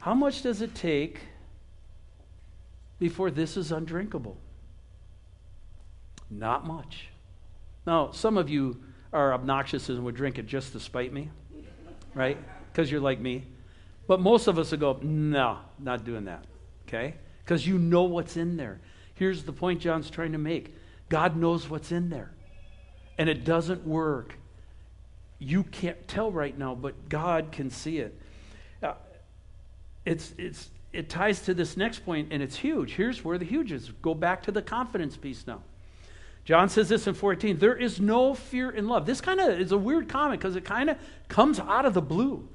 How 0.00 0.14
much 0.14 0.42
does 0.42 0.60
it 0.60 0.74
take 0.74 1.20
before 2.98 3.30
this 3.30 3.56
is 3.56 3.72
undrinkable? 3.72 4.36
Not 6.28 6.66
much. 6.66 7.08
Now, 7.86 8.10
some 8.10 8.36
of 8.36 8.50
you 8.50 8.82
are 9.12 9.32
obnoxious 9.32 9.88
and 9.88 10.04
would 10.04 10.16
drink 10.16 10.38
it 10.38 10.46
just 10.46 10.72
to 10.72 10.80
spite 10.80 11.12
me, 11.12 11.30
right? 12.14 12.38
Because 12.72 12.90
you're 12.90 13.00
like 13.00 13.20
me. 13.20 13.44
But 14.08 14.20
most 14.20 14.46
of 14.48 14.58
us 14.58 14.72
would 14.72 14.80
go, 14.80 14.98
no, 15.02 15.58
not 15.78 16.04
doing 16.04 16.24
that. 16.24 16.44
Okay? 16.86 17.14
Because 17.44 17.66
you 17.66 17.78
know 17.78 18.02
what's 18.02 18.36
in 18.36 18.56
there. 18.56 18.80
Here's 19.16 19.42
the 19.42 19.52
point 19.52 19.80
John's 19.80 20.08
trying 20.08 20.32
to 20.32 20.38
make 20.38 20.74
God 21.08 21.36
knows 21.36 21.68
what's 21.68 21.90
in 21.90 22.08
there. 22.10 22.30
And 23.18 23.28
it 23.28 23.44
doesn't 23.44 23.86
work. 23.86 24.34
You 25.38 25.64
can't 25.64 26.06
tell 26.06 26.30
right 26.30 26.56
now, 26.56 26.74
but 26.74 27.08
God 27.08 27.50
can 27.50 27.70
see 27.70 27.98
it. 27.98 28.18
Uh, 28.82 28.94
it's, 30.04 30.32
it's, 30.38 30.70
it 30.92 31.08
ties 31.08 31.40
to 31.42 31.54
this 31.54 31.76
next 31.76 32.04
point, 32.04 32.28
and 32.30 32.42
it's 32.42 32.56
huge. 32.56 32.92
Here's 32.92 33.24
where 33.24 33.38
the 33.38 33.44
huge 33.44 33.72
is. 33.72 33.90
Go 34.02 34.14
back 34.14 34.42
to 34.44 34.52
the 34.52 34.62
confidence 34.62 35.16
piece 35.16 35.46
now. 35.46 35.62
John 36.44 36.68
says 36.68 36.88
this 36.88 37.06
in 37.08 37.14
14 37.14 37.58
there 37.58 37.74
is 37.74 38.00
no 38.00 38.34
fear 38.34 38.70
in 38.70 38.86
love. 38.86 39.04
This 39.04 39.20
kind 39.20 39.40
of 39.40 39.60
is 39.60 39.72
a 39.72 39.78
weird 39.78 40.08
comment 40.08 40.40
because 40.40 40.56
it 40.56 40.64
kind 40.64 40.88
of 40.88 40.96
comes 41.28 41.58
out 41.58 41.84
of 41.84 41.92
the 41.92 42.02
blue. 42.02 42.48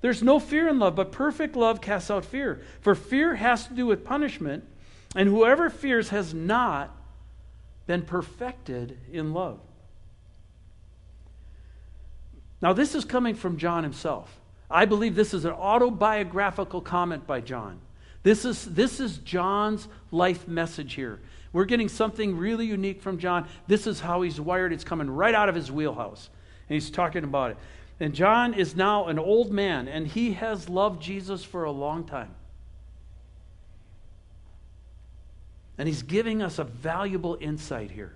There's 0.00 0.22
no 0.22 0.38
fear 0.38 0.68
in 0.68 0.78
love, 0.78 0.94
but 0.94 1.10
perfect 1.10 1.56
love 1.56 1.80
casts 1.80 2.10
out 2.10 2.24
fear. 2.24 2.60
For 2.80 2.94
fear 2.94 3.34
has 3.34 3.66
to 3.66 3.74
do 3.74 3.86
with 3.86 4.04
punishment, 4.04 4.64
and 5.14 5.28
whoever 5.28 5.70
fears 5.70 6.08
has 6.10 6.32
not 6.32 6.94
been 7.86 8.02
perfected 8.02 8.98
in 9.10 9.32
love. 9.32 9.60
Now, 12.60 12.72
this 12.72 12.94
is 12.94 13.04
coming 13.04 13.34
from 13.34 13.56
John 13.56 13.82
himself. 13.82 14.38
I 14.70 14.84
believe 14.84 15.14
this 15.14 15.34
is 15.34 15.44
an 15.44 15.52
autobiographical 15.52 16.80
comment 16.80 17.26
by 17.26 17.40
John. 17.40 17.80
This 18.22 18.44
is, 18.44 18.64
this 18.64 19.00
is 19.00 19.18
John's 19.18 19.88
life 20.12 20.46
message 20.46 20.94
here. 20.94 21.20
We're 21.52 21.64
getting 21.64 21.88
something 21.88 22.36
really 22.36 22.66
unique 22.66 23.02
from 23.02 23.18
John. 23.18 23.48
This 23.66 23.86
is 23.86 24.00
how 24.00 24.22
he's 24.22 24.40
wired. 24.40 24.72
It's 24.72 24.84
coming 24.84 25.10
right 25.10 25.34
out 25.34 25.48
of 25.48 25.54
his 25.54 25.70
wheelhouse. 25.70 26.30
And 26.68 26.74
he's 26.74 26.90
talking 26.90 27.24
about 27.24 27.50
it. 27.50 27.56
And 28.00 28.14
John 28.14 28.54
is 28.54 28.74
now 28.74 29.06
an 29.06 29.18
old 29.18 29.52
man, 29.52 29.88
and 29.88 30.06
he 30.06 30.32
has 30.32 30.68
loved 30.68 31.02
Jesus 31.02 31.44
for 31.44 31.64
a 31.64 31.70
long 31.70 32.04
time. 32.04 32.34
And 35.78 35.88
he's 35.88 36.02
giving 36.02 36.42
us 36.42 36.58
a 36.58 36.64
valuable 36.64 37.38
insight 37.40 37.90
here. 37.90 38.14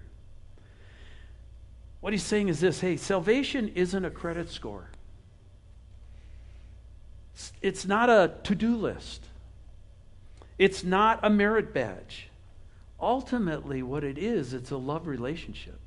What 2.01 2.13
he's 2.13 2.23
saying 2.23 2.49
is 2.49 2.61
this 2.61 2.81
hey, 2.81 2.97
salvation 2.97 3.73
isn't 3.75 4.05
a 4.05 4.11
credit 4.11 4.51
score, 4.51 4.91
it's 7.61 7.85
not 7.85 8.09
a 8.09 8.33
to 8.45 8.55
do 8.55 8.77
list, 8.77 9.25
it's 10.59 10.85
not 10.85 11.21
a 11.23 11.31
merit 11.31 11.75
badge. 11.75 12.29
Ultimately, 12.99 13.83
what 13.83 14.05
it 14.05 14.17
is, 14.17 14.55
it's 14.55 14.71
a 14.71 14.77
love 14.77 15.07
relationship. 15.07 15.79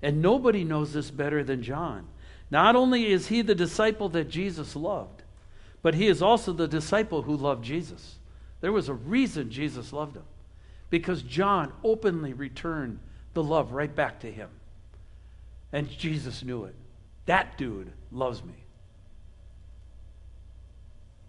And 0.00 0.22
nobody 0.22 0.64
knows 0.64 0.92
this 0.92 1.10
better 1.10 1.44
than 1.44 1.62
John. 1.62 2.06
Not 2.50 2.74
only 2.74 3.06
is 3.10 3.28
he 3.28 3.42
the 3.42 3.54
disciple 3.54 4.08
that 4.10 4.28
Jesus 4.28 4.74
loved, 4.74 5.22
but 5.82 5.94
he 5.94 6.06
is 6.06 6.22
also 6.22 6.52
the 6.52 6.68
disciple 6.68 7.22
who 7.22 7.36
loved 7.36 7.64
Jesus. 7.64 8.16
There 8.62 8.72
was 8.72 8.88
a 8.88 8.94
reason 8.94 9.50
Jesus 9.50 9.92
loved 9.92 10.16
him 10.16 10.24
because 10.88 11.20
John 11.20 11.72
openly 11.84 12.32
returned 12.32 13.00
the 13.34 13.42
love 13.42 13.72
right 13.72 13.94
back 13.94 14.20
to 14.20 14.32
him. 14.32 14.48
And 15.72 15.90
Jesus 15.90 16.42
knew 16.42 16.64
it. 16.64 16.74
That 17.26 17.58
dude 17.58 17.92
loves 18.10 18.42
me. 18.42 18.54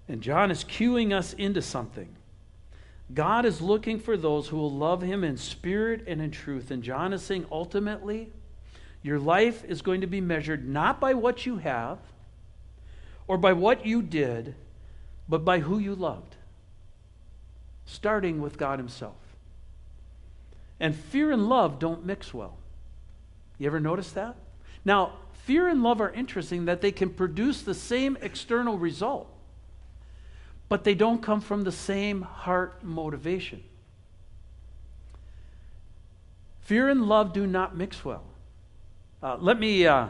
And 0.07 0.21
John 0.21 0.51
is 0.51 0.63
cueing 0.63 1.13
us 1.13 1.33
into 1.33 1.61
something. 1.61 2.15
God 3.13 3.45
is 3.45 3.61
looking 3.61 3.99
for 3.99 4.15
those 4.17 4.47
who 4.47 4.57
will 4.57 4.71
love 4.71 5.01
him 5.01 5.23
in 5.23 5.37
spirit 5.37 6.03
and 6.07 6.21
in 6.21 6.31
truth. 6.31 6.71
And 6.71 6.83
John 6.83 7.13
is 7.13 7.21
saying 7.21 7.45
ultimately, 7.51 8.29
your 9.01 9.19
life 9.19 9.63
is 9.65 9.81
going 9.81 10.01
to 10.01 10.07
be 10.07 10.21
measured 10.21 10.67
not 10.67 10.99
by 10.99 11.13
what 11.13 11.45
you 11.45 11.57
have 11.57 11.99
or 13.27 13.37
by 13.37 13.53
what 13.53 13.85
you 13.85 14.01
did, 14.01 14.55
but 15.27 15.45
by 15.45 15.59
who 15.59 15.79
you 15.79 15.95
loved, 15.95 16.35
starting 17.85 18.41
with 18.41 18.57
God 18.57 18.79
Himself. 18.79 19.15
And 20.79 20.95
fear 20.95 21.31
and 21.31 21.47
love 21.47 21.79
don't 21.79 22.05
mix 22.05 22.33
well. 22.33 22.57
You 23.57 23.67
ever 23.67 23.79
notice 23.79 24.11
that? 24.11 24.35
Now, 24.83 25.13
fear 25.45 25.67
and 25.67 25.83
love 25.83 26.01
are 26.01 26.11
interesting 26.11 26.65
that 26.65 26.81
they 26.81 26.91
can 26.91 27.09
produce 27.09 27.61
the 27.61 27.73
same 27.73 28.17
external 28.21 28.77
result, 28.77 29.29
but 30.69 30.83
they 30.83 30.95
don't 30.95 31.21
come 31.21 31.41
from 31.41 31.63
the 31.63 31.71
same 31.71 32.21
heart 32.21 32.83
motivation. 32.83 33.63
Fear 36.61 36.89
and 36.89 37.05
love 37.05 37.33
do 37.33 37.45
not 37.45 37.75
mix 37.75 38.03
well. 38.03 38.23
Uh, 39.21 39.37
let 39.39 39.59
me 39.59 39.85
uh, 39.85 40.07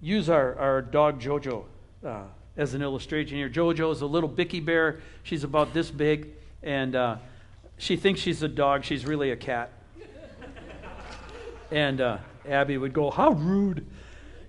use 0.00 0.28
our, 0.28 0.58
our 0.58 0.82
dog 0.82 1.20
Jojo 1.20 1.64
uh, 2.04 2.22
as 2.56 2.74
an 2.74 2.82
illustration 2.82 3.36
here. 3.36 3.48
Jojo 3.48 3.92
is 3.92 4.00
a 4.00 4.06
little 4.06 4.28
bicky 4.28 4.60
bear. 4.60 5.00
She's 5.22 5.44
about 5.44 5.72
this 5.72 5.90
big, 5.90 6.28
and 6.62 6.94
uh, 6.94 7.16
she 7.78 7.96
thinks 7.96 8.20
she's 8.20 8.42
a 8.42 8.48
dog. 8.48 8.84
She's 8.84 9.06
really 9.06 9.30
a 9.30 9.36
cat. 9.36 9.72
and 11.70 12.00
uh, 12.00 12.18
Abby 12.48 12.76
would 12.76 12.92
go, 12.92 13.10
How 13.10 13.32
rude. 13.32 13.86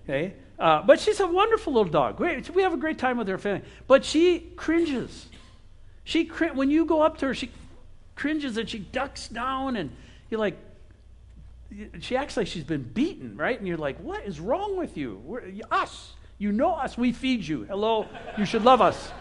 Okay? 0.04 0.34
Uh, 0.60 0.82
but 0.84 1.00
she's 1.00 1.20
a 1.20 1.28
wonderful 1.28 1.74
little 1.74 1.92
dog. 1.92 2.20
We 2.20 2.62
have 2.62 2.74
a 2.74 2.78
great 2.78 3.00
time 3.00 3.18
with 3.18 3.28
her 3.28 3.38
family. 3.38 3.64
But 3.88 4.06
she 4.06 4.52
cringes. 4.56 5.28
She 6.04 6.26
cr- 6.26 6.54
when 6.54 6.70
you 6.70 6.86
go 6.86 7.02
up 7.02 7.18
to 7.20 7.28
her, 7.28 7.34
she 7.34 7.50
cringes 8.16 8.58
and 8.58 8.70
she 8.70 8.80
ducks 8.80 9.28
down, 9.28 9.76
and 9.76 9.92
you're 10.30 10.40
like, 10.40 10.58
she 12.00 12.16
acts 12.16 12.38
like 12.38 12.48
she's 12.48 12.64
been 12.64 12.84
beaten, 12.84 13.38
right? 13.38 13.58
And 13.58 13.68
you're 13.68 13.78
like, 13.78 13.98
what 14.00 14.26
is 14.26 14.40
wrong 14.40 14.78
with 14.78 14.98
you? 14.98 15.22
We're, 15.24 15.44
us. 15.72 16.14
You 16.41 16.51
know 16.51 16.73
us. 16.73 16.97
We 16.97 17.12
feed 17.12 17.47
you. 17.47 17.65
Hello. 17.65 18.08
You 18.36 18.45
should 18.45 18.63
love 18.63 18.82
us. 18.82 19.12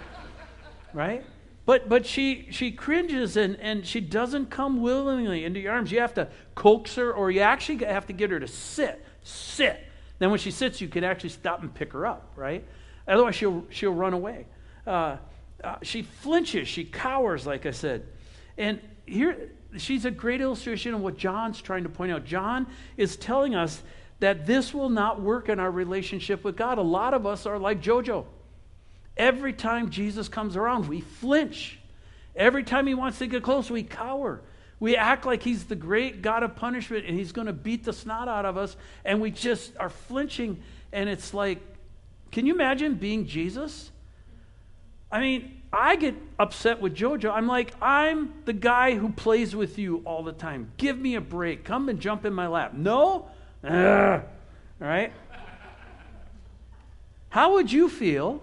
Right? 0.94 1.22
But, 1.66 1.87
but 1.87 2.06
she, 2.06 2.48
she 2.50 2.72
cringes 2.72 3.37
and, 3.37 3.56
and 3.61 3.85
she 3.85 4.00
doesn't 4.00 4.48
come 4.48 4.80
willingly 4.80 5.44
into 5.44 5.61
your 5.61 5.74
arms. 5.74 5.92
You 5.92 6.00
have 6.00 6.14
to 6.14 6.28
coax 6.54 6.94
her, 6.94 7.12
or 7.12 7.30
you 7.30 7.40
actually 7.40 7.85
have 7.85 8.06
to 8.06 8.14
get 8.14 8.30
her 8.30 8.40
to 8.40 8.48
sit. 8.48 9.04
Sit. 9.22 9.87
Then 10.18 10.30
when 10.30 10.38
she 10.38 10.50
sits, 10.50 10.80
you 10.80 10.88
can 10.88 11.04
actually 11.04 11.28
stop 11.28 11.61
and 11.61 11.74
pick 11.74 11.92
her 11.92 12.06
up, 12.06 12.33
right? 12.37 12.64
Otherwise, 13.06 13.35
she'll, 13.35 13.66
she'll 13.68 13.92
run 13.92 14.14
away. 14.14 14.46
Uh, 14.87 15.18
uh, 15.62 15.76
she 15.83 16.00
flinches, 16.00 16.68
she 16.68 16.87
cowers, 16.87 17.46
like 17.46 17.66
I 17.66 17.72
said. 17.72 18.06
And 18.56 18.80
here, 19.04 19.50
she's 19.76 20.06
a 20.06 20.11
great 20.11 20.40
illustration 20.40 20.94
of 20.94 21.02
what 21.02 21.18
John's 21.18 21.61
trying 21.61 21.83
to 21.83 21.90
point 21.90 22.12
out. 22.12 22.24
John 22.24 22.66
is 22.96 23.16
telling 23.16 23.54
us 23.54 23.83
that 24.20 24.46
this 24.46 24.72
will 24.72 24.90
not 24.90 25.20
work 25.20 25.48
in 25.48 25.59
our 25.59 25.70
relationship 25.70 26.44
with 26.44 26.56
God. 26.56 26.78
A 26.78 26.83
lot 26.83 27.14
of 27.14 27.26
us 27.26 27.46
are 27.46 27.59
like 27.59 27.83
JoJo. 27.83 28.24
Every 29.16 29.52
time 29.52 29.90
Jesus 29.90 30.28
comes 30.28 30.56
around, 30.56 30.88
we 30.88 31.00
flinch. 31.00 31.78
Every 32.37 32.62
time 32.62 32.87
he 32.87 32.94
wants 32.94 33.18
to 33.18 33.26
get 33.26 33.42
close, 33.42 33.70
we 33.70 33.83
cower. 33.83 34.40
We 34.78 34.96
act 34.96 35.26
like 35.26 35.42
he's 35.42 35.64
the 35.64 35.76
great 35.76 36.22
God 36.22 36.42
of 36.42 36.56
punishment 36.56 37.04
and 37.06 37.18
he's 37.18 37.33
going 37.33 37.46
to 37.46 37.52
beat 37.52 37.85
the 37.85 37.92
snot 37.92 38.28
out 38.28 38.46
of 38.46 38.56
us, 38.56 38.76
and 39.04 39.20
we 39.20 39.30
just 39.30 39.76
are 39.78 39.90
flinching. 39.90 40.62
And 40.92 41.09
it's 41.09 41.35
like, 41.35 41.59
can 42.30 42.46
you 42.46 42.54
imagine 42.54 42.94
being 42.94 43.26
Jesus? 43.26 43.90
I 45.12 45.20
mean, 45.20 45.62
I 45.72 45.96
get 45.96 46.14
upset 46.38 46.80
with 46.80 46.94
JoJo. 46.94 47.33
I'm 47.33 47.46
like, 47.46 47.74
I'm 47.83 48.33
the 48.44 48.52
guy 48.52 48.96
who 48.96 49.11
plays 49.11 49.54
with 49.54 49.78
you 49.78 50.02
all 50.04 50.22
the 50.22 50.33
time. 50.33 50.72
Give 50.76 50.98
me 50.98 51.14
a 51.16 51.20
break. 51.20 51.64
Come 51.64 51.88
and 51.88 52.00
jump 52.00 52.24
in 52.24 52.33
my 52.33 52.46
lap. 52.46 52.74
No? 52.74 53.28
All 53.62 54.23
right? 54.79 55.12
How 57.29 57.53
would 57.55 57.70
you 57.70 57.88
feel 57.88 58.42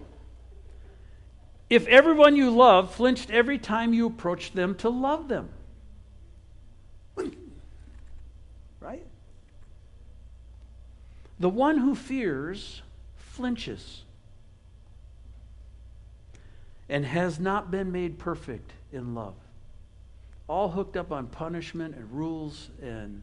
if 1.68 1.86
everyone 1.88 2.36
you 2.36 2.50
love 2.50 2.94
flinched 2.94 3.30
every 3.30 3.58
time 3.58 3.92
you 3.92 4.06
approached 4.06 4.54
them 4.54 4.74
to 4.76 4.88
love 4.88 5.28
them? 5.28 5.50
Right? 8.80 9.04
The 11.40 11.48
one 11.48 11.78
who 11.78 11.94
fears 11.94 12.82
flinches 13.16 14.02
and 16.88 17.04
has 17.04 17.38
not 17.38 17.70
been 17.70 17.92
made 17.92 18.18
perfect 18.18 18.72
in 18.92 19.14
love. 19.14 19.34
All 20.46 20.70
hooked 20.70 20.96
up 20.96 21.12
on 21.12 21.26
punishment 21.26 21.94
and 21.94 22.10
rules 22.10 22.70
and 22.80 23.22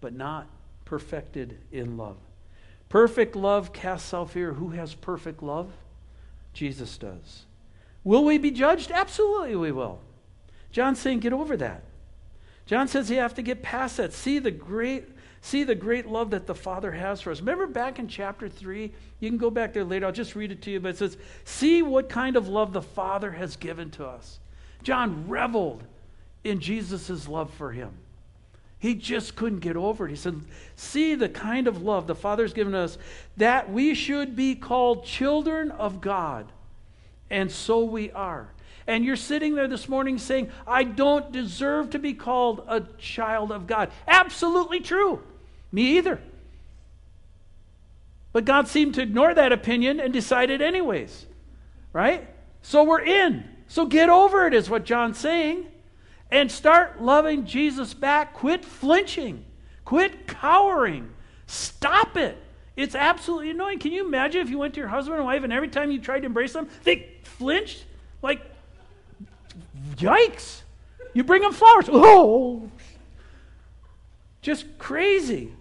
but 0.00 0.14
not 0.14 0.48
perfected 0.90 1.56
in 1.70 1.96
love. 1.96 2.16
Perfect 2.88 3.36
love 3.36 3.72
casts 3.72 4.12
out 4.12 4.30
fear. 4.30 4.54
Who 4.54 4.70
has 4.70 4.92
perfect 4.92 5.40
love? 5.40 5.70
Jesus 6.52 6.98
does. 6.98 7.44
Will 8.02 8.24
we 8.24 8.38
be 8.38 8.50
judged? 8.50 8.90
Absolutely 8.90 9.54
we 9.54 9.70
will. 9.70 10.00
John's 10.72 10.98
saying 10.98 11.20
get 11.20 11.32
over 11.32 11.56
that. 11.58 11.84
John 12.66 12.88
says 12.88 13.08
you 13.08 13.18
have 13.18 13.34
to 13.34 13.42
get 13.42 13.62
past 13.62 13.98
that. 13.98 14.12
See 14.12 14.40
the 14.40 14.50
great 14.50 15.04
see 15.40 15.62
the 15.62 15.76
great 15.76 16.08
love 16.08 16.30
that 16.30 16.48
the 16.48 16.56
Father 16.56 16.90
has 16.90 17.20
for 17.20 17.30
us. 17.30 17.38
Remember 17.38 17.68
back 17.68 18.00
in 18.00 18.08
chapter 18.08 18.48
3? 18.48 18.92
You 19.20 19.28
can 19.28 19.38
go 19.38 19.48
back 19.48 19.72
there 19.72 19.84
later. 19.84 20.06
I'll 20.06 20.12
just 20.12 20.34
read 20.34 20.50
it 20.50 20.60
to 20.62 20.72
you. 20.72 20.80
But 20.80 20.88
it 20.88 20.98
says, 20.98 21.16
See 21.44 21.82
what 21.82 22.08
kind 22.08 22.34
of 22.34 22.48
love 22.48 22.72
the 22.72 22.82
Father 22.82 23.30
has 23.30 23.54
given 23.54 23.92
to 23.92 24.06
us. 24.06 24.40
John 24.82 25.28
reveled 25.28 25.84
in 26.42 26.58
Jesus' 26.58 27.28
love 27.28 27.54
for 27.54 27.70
him. 27.70 27.92
He 28.80 28.94
just 28.94 29.36
couldn't 29.36 29.60
get 29.60 29.76
over 29.76 30.06
it. 30.06 30.10
He 30.10 30.16
said, 30.16 30.40
See 30.74 31.14
the 31.14 31.28
kind 31.28 31.68
of 31.68 31.82
love 31.82 32.06
the 32.06 32.14
Father's 32.14 32.54
given 32.54 32.74
us 32.74 32.96
that 33.36 33.70
we 33.70 33.94
should 33.94 34.34
be 34.34 34.54
called 34.54 35.04
children 35.04 35.70
of 35.70 36.00
God. 36.00 36.50
And 37.28 37.52
so 37.52 37.84
we 37.84 38.10
are. 38.10 38.48
And 38.86 39.04
you're 39.04 39.16
sitting 39.16 39.54
there 39.54 39.68
this 39.68 39.86
morning 39.86 40.16
saying, 40.18 40.50
I 40.66 40.84
don't 40.84 41.30
deserve 41.30 41.90
to 41.90 41.98
be 41.98 42.14
called 42.14 42.64
a 42.66 42.80
child 42.98 43.52
of 43.52 43.66
God. 43.66 43.92
Absolutely 44.08 44.80
true. 44.80 45.22
Me 45.70 45.98
either. 45.98 46.18
But 48.32 48.46
God 48.46 48.66
seemed 48.66 48.94
to 48.94 49.02
ignore 49.02 49.34
that 49.34 49.52
opinion 49.52 50.00
and 50.00 50.12
decided, 50.12 50.62
anyways. 50.62 51.26
Right? 51.92 52.28
So 52.62 52.82
we're 52.82 53.02
in. 53.02 53.44
So 53.68 53.84
get 53.84 54.08
over 54.08 54.46
it, 54.46 54.54
is 54.54 54.70
what 54.70 54.84
John's 54.84 55.18
saying. 55.18 55.66
And 56.30 56.50
start 56.50 57.02
loving 57.02 57.44
Jesus 57.44 57.94
back. 57.94 58.34
Quit 58.34 58.64
flinching. 58.64 59.44
Quit 59.84 60.26
cowering. 60.26 61.10
Stop 61.46 62.16
it. 62.16 62.38
It's 62.76 62.94
absolutely 62.94 63.50
annoying. 63.50 63.78
Can 63.78 63.92
you 63.92 64.06
imagine 64.06 64.40
if 64.40 64.48
you 64.48 64.58
went 64.58 64.74
to 64.74 64.80
your 64.80 64.88
husband 64.88 65.16
and 65.16 65.26
wife 65.26 65.42
and 65.42 65.52
every 65.52 65.68
time 65.68 65.90
you 65.90 66.00
tried 66.00 66.20
to 66.20 66.26
embrace 66.26 66.52
them, 66.52 66.68
they 66.84 67.10
flinched? 67.24 67.84
Like, 68.22 68.42
yikes. 69.96 70.62
You 71.12 71.24
bring 71.24 71.42
them 71.42 71.52
flowers. 71.52 71.88
Oh, 71.92 72.70
just 74.42 74.78
crazy. 74.78 75.52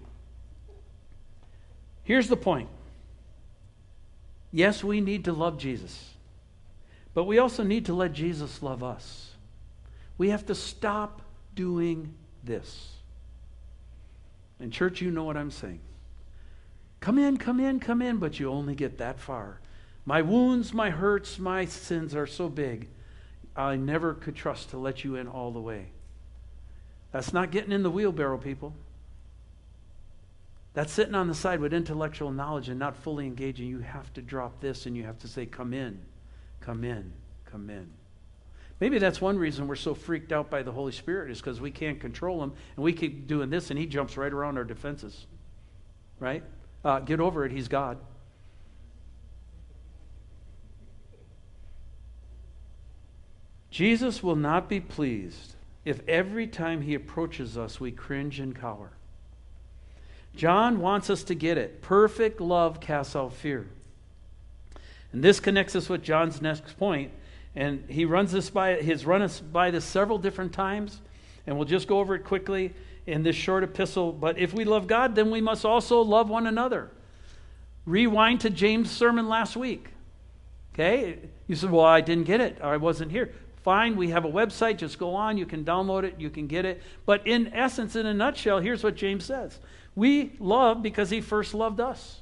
Here's 2.03 2.27
the 2.27 2.38
point 2.38 2.69
yes, 4.51 4.84
we 4.84 5.01
need 5.01 5.25
to 5.25 5.34
love 5.34 5.58
Jesus, 5.58 6.13
but 7.13 7.25
we 7.25 7.38
also 7.39 7.63
need 7.63 7.86
to 7.86 7.93
let 7.93 8.13
Jesus 8.13 8.63
love 8.63 8.84
us. 8.84 9.28
We 10.19 10.29
have 10.29 10.45
to 10.47 10.55
stop 10.55 11.21
doing 11.55 12.13
this. 12.43 12.91
And, 14.60 14.71
church, 14.71 15.01
you 15.01 15.10
know 15.10 15.23
what 15.23 15.38
I'm 15.38 15.49
saying. 15.49 15.79
Come 16.99 17.17
in, 17.17 17.38
come 17.38 17.62
in, 17.62 17.79
come 17.79 18.01
in, 18.01 18.17
but 18.17 18.38
you 18.38 18.51
only 18.51 18.75
get 18.75 18.97
that 18.97 19.17
far. 19.17 19.62
My 20.05 20.21
wounds, 20.21 20.73
my 20.73 20.89
hurts, 20.89 21.39
my 21.39 21.63
sins 21.63 22.13
are 22.13 22.27
so 22.27 22.49
big, 22.49 22.89
I 23.55 23.77
never 23.77 24.13
could 24.13 24.36
trust 24.36 24.71
to 24.71 24.77
let 24.77 25.05
you 25.05 25.15
in 25.15 25.27
all 25.27 25.51
the 25.51 25.62
way. 25.62 25.88
That's 27.13 27.32
not 27.32 27.51
getting 27.51 27.71
in 27.71 27.84
the 27.84 27.89
wheelbarrow, 27.89 28.38
people. 28.38 28.73
That's 30.73 30.91
sitting 30.91 31.15
on 31.15 31.29
the 31.29 31.34
side 31.34 31.62
with 31.62 31.73
intellectual 31.73 32.32
knowledge 32.32 32.67
and 32.67 32.77
not 32.77 32.97
fully 32.97 33.25
engaging. 33.25 33.67
You 33.67 33.79
have 33.79 34.13
to 34.15 34.21
drop 34.21 34.60
this 34.60 34.86
and 34.86 34.97
you 34.97 35.03
have 35.03 35.17
to 35.19 35.27
say, 35.27 35.45
Come 35.45 35.73
in, 35.73 35.99
come 36.60 36.84
in, 36.84 37.13
come 37.45 37.69
in. 37.69 37.89
Maybe 38.79 38.97
that's 38.97 39.19
one 39.19 39.37
reason 39.37 39.67
we're 39.67 39.75
so 39.75 39.93
freaked 39.93 40.31
out 40.31 40.49
by 40.49 40.63
the 40.63 40.71
Holy 40.71 40.93
Spirit 40.93 41.31
is 41.31 41.39
because 41.39 41.59
we 41.59 41.71
can't 41.71 41.99
control 41.99 42.41
him 42.41 42.53
and 42.75 42.83
we 42.83 42.93
keep 42.93 43.27
doing 43.27 43.49
this 43.49 43.69
and 43.69 43.79
he 43.79 43.85
jumps 43.85 44.15
right 44.15 44.31
around 44.31 44.57
our 44.57 44.63
defenses. 44.63 45.25
Right? 46.19 46.43
Uh, 46.83 46.99
get 46.99 47.19
over 47.19 47.45
it. 47.45 47.51
He's 47.51 47.67
God. 47.67 47.97
Jesus 53.69 54.23
will 54.23 54.35
not 54.35 54.67
be 54.67 54.79
pleased 54.79 55.56
if 55.85 56.01
every 56.08 56.47
time 56.47 56.81
he 56.81 56.95
approaches 56.95 57.58
us 57.58 57.79
we 57.79 57.91
cringe 57.91 58.39
and 58.39 58.56
cower. 58.56 58.91
John 60.35 60.79
wants 60.79 61.10
us 61.10 61.23
to 61.23 61.35
get 61.35 61.58
it. 61.58 61.81
Perfect 61.81 62.39
love 62.39 62.79
casts 62.79 63.15
out 63.15 63.33
fear. 63.33 63.67
And 65.12 65.23
this 65.23 65.39
connects 65.39 65.75
us 65.75 65.89
with 65.89 66.04
John's 66.04 66.41
next 66.41 66.77
point. 66.77 67.12
And 67.60 67.83
he 67.89 68.05
runs 68.05 68.31
this 68.31 68.49
by 68.49 68.81
he's 68.81 69.05
run 69.05 69.21
us 69.21 69.41
by 69.41 69.69
this 69.69 69.83
several 69.83 70.17
different 70.17 70.53
times, 70.53 71.01
and 71.45 71.57
we'll 71.57 71.67
just 71.67 71.89
go 71.89 71.99
over 71.99 72.15
it 72.15 72.23
quickly 72.23 72.73
in 73.05 73.21
this 73.21 73.35
short 73.35 73.65
epistle. 73.65 74.13
But 74.13 74.39
if 74.39 74.53
we 74.53 74.63
love 74.63 74.87
God, 74.87 75.13
then 75.13 75.29
we 75.29 75.41
must 75.41 75.65
also 75.65 75.99
love 75.99 76.29
one 76.29 76.47
another. 76.47 76.89
Rewind 77.85 78.39
to 78.41 78.49
James' 78.49 78.89
sermon 78.89 79.27
last 79.27 79.57
week. 79.57 79.89
Okay? 80.73 81.19
You 81.47 81.55
said, 81.55 81.69
Well, 81.69 81.83
I 81.83 81.99
didn't 81.99 82.23
get 82.23 82.39
it, 82.39 82.60
or 82.62 82.67
I 82.67 82.77
wasn't 82.77 83.12
here. 83.12 83.33
Fine, 83.62 83.97
we 83.97 84.12
have 84.12 84.23
a 84.23 84.31
website. 84.31 84.77
Just 84.77 84.97
go 84.97 85.13
on. 85.13 85.37
You 85.37 85.45
can 85.45 85.65
download 85.65 86.05
it. 86.05 86.15
You 86.17 86.29
can 86.29 86.47
get 86.47 86.63
it. 86.63 86.81
But 87.05 87.27
in 87.27 87.53
essence, 87.53 87.97
in 87.97 88.05
a 88.05 88.13
nutshell, 88.13 88.60
here's 88.60 88.85
what 88.85 88.95
James 88.95 89.25
says 89.25 89.60
we 89.95 90.31
love 90.39 90.81
because 90.81 91.10
he 91.10 91.19
first 91.19 91.53
loved 91.53 91.81
us. 91.81 92.21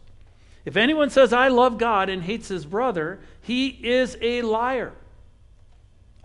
If 0.66 0.78
anyone 0.78 1.12
says, 1.12 1.32
I 1.32 1.50
love 1.50 1.78
God 1.78 2.10
and 2.10 2.24
hates 2.24 2.48
his 2.48 2.66
brother, 2.66 3.20
he 3.40 3.68
is 3.68 4.18
a 4.20 4.42
liar. 4.42 4.94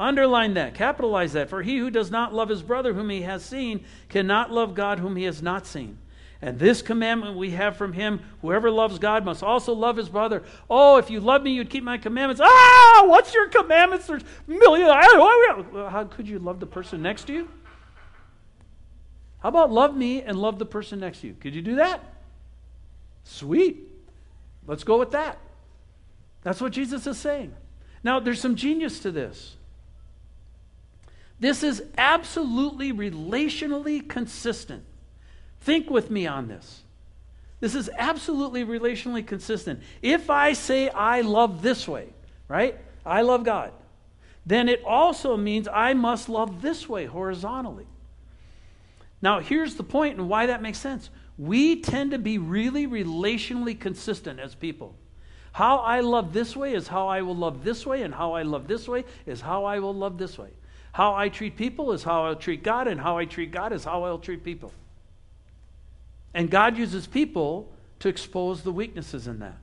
Underline 0.02 0.54
that, 0.54 0.74
capitalize 0.74 1.32
that. 1.34 1.48
For 1.48 1.62
he 1.62 1.78
who 1.78 1.88
does 1.88 2.10
not 2.10 2.34
love 2.34 2.48
his 2.48 2.60
brother 2.62 2.92
whom 2.92 3.08
he 3.08 3.22
has 3.22 3.44
seen 3.44 3.84
cannot 4.08 4.50
love 4.50 4.74
God 4.74 4.98
whom 4.98 5.14
he 5.14 5.22
has 5.24 5.40
not 5.40 5.64
seen. 5.64 5.96
And 6.40 6.58
this 6.58 6.82
commandment 6.82 7.36
we 7.36 7.50
have 7.52 7.76
from 7.76 7.92
him 7.92 8.20
whoever 8.40 8.68
loves 8.68 8.98
God 8.98 9.24
must 9.24 9.44
also 9.44 9.72
love 9.72 9.96
his 9.96 10.08
brother. 10.08 10.42
Oh, 10.68 10.96
if 10.96 11.08
you 11.08 11.20
love 11.20 11.44
me, 11.44 11.52
you'd 11.52 11.70
keep 11.70 11.84
my 11.84 11.98
commandments. 11.98 12.40
Ah, 12.44 13.04
what's 13.06 13.32
your 13.32 13.48
commandments? 13.48 14.08
There's 14.08 14.24
millions. 14.48 14.90
How 14.92 16.02
could 16.10 16.26
you 16.26 16.40
love 16.40 16.58
the 16.58 16.66
person 16.66 17.00
next 17.00 17.28
to 17.28 17.32
you? 17.32 17.48
How 19.38 19.50
about 19.50 19.70
love 19.70 19.96
me 19.96 20.22
and 20.22 20.36
love 20.36 20.58
the 20.58 20.66
person 20.66 20.98
next 20.98 21.20
to 21.20 21.28
you? 21.28 21.34
Could 21.34 21.54
you 21.54 21.62
do 21.62 21.76
that? 21.76 22.02
Sweet. 23.22 23.88
Let's 24.66 24.82
go 24.82 24.98
with 24.98 25.12
that. 25.12 25.38
That's 26.42 26.60
what 26.60 26.72
Jesus 26.72 27.06
is 27.06 27.18
saying. 27.18 27.54
Now, 28.02 28.18
there's 28.18 28.40
some 28.40 28.56
genius 28.56 28.98
to 29.00 29.12
this. 29.12 29.54
This 31.42 31.64
is 31.64 31.82
absolutely 31.98 32.92
relationally 32.92 34.08
consistent. 34.08 34.84
Think 35.62 35.90
with 35.90 36.08
me 36.08 36.24
on 36.28 36.46
this. 36.46 36.82
This 37.58 37.74
is 37.74 37.90
absolutely 37.98 38.64
relationally 38.64 39.26
consistent. 39.26 39.80
If 40.02 40.30
I 40.30 40.52
say 40.52 40.88
I 40.88 41.22
love 41.22 41.60
this 41.60 41.88
way, 41.88 42.10
right? 42.46 42.78
I 43.04 43.22
love 43.22 43.42
God, 43.42 43.72
then 44.46 44.68
it 44.68 44.84
also 44.84 45.36
means 45.36 45.66
I 45.66 45.94
must 45.94 46.28
love 46.28 46.62
this 46.62 46.88
way 46.88 47.06
horizontally. 47.06 47.88
Now, 49.20 49.40
here's 49.40 49.74
the 49.74 49.82
point 49.82 50.18
and 50.18 50.28
why 50.28 50.46
that 50.46 50.62
makes 50.62 50.78
sense. 50.78 51.10
We 51.36 51.80
tend 51.80 52.12
to 52.12 52.18
be 52.18 52.38
really 52.38 52.86
relationally 52.86 53.76
consistent 53.76 54.38
as 54.38 54.54
people. 54.54 54.94
How 55.50 55.78
I 55.78 56.02
love 56.02 56.32
this 56.32 56.54
way 56.54 56.72
is 56.72 56.86
how 56.86 57.08
I 57.08 57.22
will 57.22 57.34
love 57.34 57.64
this 57.64 57.84
way, 57.84 58.02
and 58.02 58.14
how 58.14 58.34
I 58.34 58.42
love 58.42 58.68
this 58.68 58.86
way 58.86 59.04
is 59.26 59.40
how 59.40 59.64
I 59.64 59.80
will 59.80 59.92
love 59.92 60.18
this 60.18 60.38
way. 60.38 60.50
How 60.92 61.14
I 61.14 61.28
treat 61.30 61.56
people 61.56 61.92
is 61.92 62.04
how 62.04 62.26
I'll 62.26 62.36
treat 62.36 62.62
God, 62.62 62.86
and 62.86 63.00
how 63.00 63.18
I 63.18 63.24
treat 63.24 63.50
God 63.50 63.72
is 63.72 63.84
how 63.84 64.04
I'll 64.04 64.18
treat 64.18 64.44
people. 64.44 64.72
And 66.34 66.50
God 66.50 66.76
uses 66.78 67.06
people 67.06 67.72
to 68.00 68.08
expose 68.08 68.62
the 68.62 68.72
weaknesses 68.72 69.26
in 69.26 69.40
that. 69.40 69.56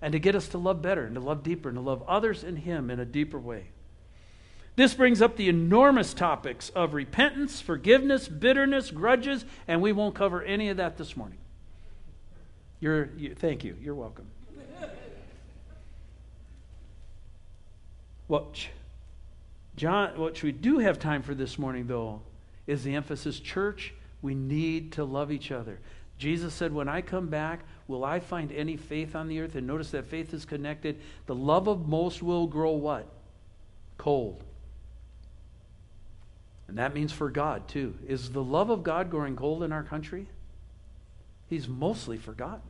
And 0.00 0.12
to 0.12 0.18
get 0.18 0.34
us 0.34 0.48
to 0.48 0.58
love 0.58 0.80
better, 0.80 1.04
and 1.04 1.14
to 1.14 1.20
love 1.20 1.42
deeper, 1.42 1.68
and 1.68 1.76
to 1.76 1.82
love 1.82 2.02
others 2.08 2.44
in 2.44 2.56
Him 2.56 2.90
in 2.90 3.00
a 3.00 3.04
deeper 3.04 3.38
way. 3.38 3.70
This 4.76 4.94
brings 4.94 5.20
up 5.20 5.36
the 5.36 5.48
enormous 5.48 6.14
topics 6.14 6.70
of 6.70 6.94
repentance, 6.94 7.60
forgiveness, 7.60 8.28
bitterness, 8.28 8.92
grudges, 8.92 9.44
and 9.66 9.82
we 9.82 9.90
won't 9.90 10.14
cover 10.14 10.40
any 10.42 10.68
of 10.68 10.76
that 10.76 10.96
this 10.96 11.16
morning. 11.16 11.38
You're, 12.78 13.10
you, 13.16 13.34
thank 13.34 13.64
you. 13.64 13.76
You're 13.82 13.96
welcome. 13.96 14.26
What, 18.28 18.68
John, 19.78 20.18
what 20.18 20.42
we 20.42 20.50
do 20.50 20.80
have 20.80 20.98
time 20.98 21.22
for 21.22 21.36
this 21.36 21.56
morning, 21.56 21.86
though, 21.86 22.20
is 22.66 22.82
the 22.82 22.96
emphasis 22.96 23.38
church, 23.38 23.94
we 24.20 24.34
need 24.34 24.90
to 24.92 25.04
love 25.04 25.30
each 25.30 25.52
other. 25.52 25.78
Jesus 26.18 26.52
said, 26.52 26.74
When 26.74 26.88
I 26.88 27.00
come 27.00 27.28
back, 27.28 27.60
will 27.86 28.04
I 28.04 28.18
find 28.18 28.50
any 28.50 28.76
faith 28.76 29.14
on 29.14 29.28
the 29.28 29.38
earth? 29.38 29.54
And 29.54 29.68
notice 29.68 29.92
that 29.92 30.06
faith 30.06 30.34
is 30.34 30.44
connected. 30.44 31.00
The 31.26 31.34
love 31.36 31.68
of 31.68 31.86
most 31.86 32.24
will 32.24 32.48
grow 32.48 32.72
what? 32.72 33.06
Cold. 33.98 34.42
And 36.66 36.76
that 36.78 36.92
means 36.92 37.12
for 37.12 37.30
God, 37.30 37.68
too. 37.68 37.94
Is 38.04 38.32
the 38.32 38.42
love 38.42 38.70
of 38.70 38.82
God 38.82 39.10
growing 39.10 39.36
cold 39.36 39.62
in 39.62 39.70
our 39.70 39.84
country? 39.84 40.26
He's 41.48 41.68
mostly 41.68 42.16
forgotten. 42.16 42.62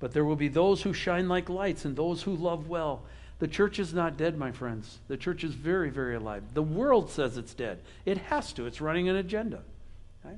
But 0.00 0.12
there 0.12 0.24
will 0.24 0.34
be 0.34 0.48
those 0.48 0.82
who 0.82 0.92
shine 0.92 1.28
like 1.28 1.48
lights 1.48 1.84
and 1.84 1.94
those 1.94 2.22
who 2.22 2.34
love 2.34 2.68
well. 2.68 3.04
The 3.40 3.48
church 3.48 3.78
is 3.78 3.94
not 3.94 4.18
dead, 4.18 4.38
my 4.38 4.52
friends. 4.52 4.98
The 5.08 5.16
church 5.16 5.44
is 5.44 5.54
very, 5.54 5.88
very 5.88 6.14
alive. 6.14 6.42
The 6.52 6.62
world 6.62 7.10
says 7.10 7.38
it's 7.38 7.54
dead. 7.54 7.80
It 8.04 8.18
has 8.18 8.52
to, 8.52 8.66
it's 8.66 8.82
running 8.82 9.08
an 9.08 9.16
agenda. 9.16 9.62
Right? 10.22 10.36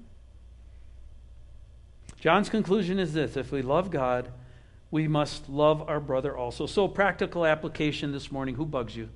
John's 2.21 2.49
conclusion 2.49 3.01
is 3.01 3.13
this 3.13 3.37
if 3.37 3.51
we 3.51 3.61
love 3.61 3.91
God, 3.91 4.31
we 4.93 5.09
must 5.09 5.49
love 5.49 5.89
our 5.89 5.99
brother 5.99 6.37
also. 6.37 6.67
So, 6.67 6.87
practical 6.87 7.45
application 7.45 8.13
this 8.13 8.31
morning 8.31 8.55
who 8.55 8.65
bugs 8.65 8.97
you? 8.97 9.09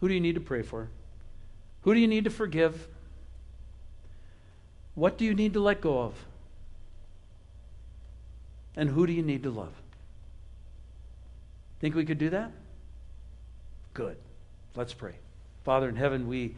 Who 0.00 0.08
do 0.08 0.14
you 0.14 0.20
need 0.20 0.34
to 0.34 0.40
pray 0.40 0.62
for? 0.62 0.90
Who 1.82 1.94
do 1.94 2.00
you 2.00 2.08
need 2.08 2.24
to 2.24 2.30
forgive? 2.30 2.88
What 4.96 5.16
do 5.16 5.24
you 5.24 5.34
need 5.34 5.52
to 5.52 5.60
let 5.60 5.80
go 5.80 6.00
of? 6.00 6.24
And 8.74 8.90
who 8.90 9.06
do 9.06 9.12
you 9.12 9.22
need 9.22 9.44
to 9.44 9.50
love? 9.50 9.72
Think 11.80 11.94
we 11.94 12.04
could 12.04 12.18
do 12.18 12.30
that? 12.30 12.50
Good. 13.94 14.16
Let's 14.74 14.94
pray. 14.94 15.14
Father 15.64 15.88
in 15.88 15.96
heaven, 15.96 16.28
we, 16.28 16.54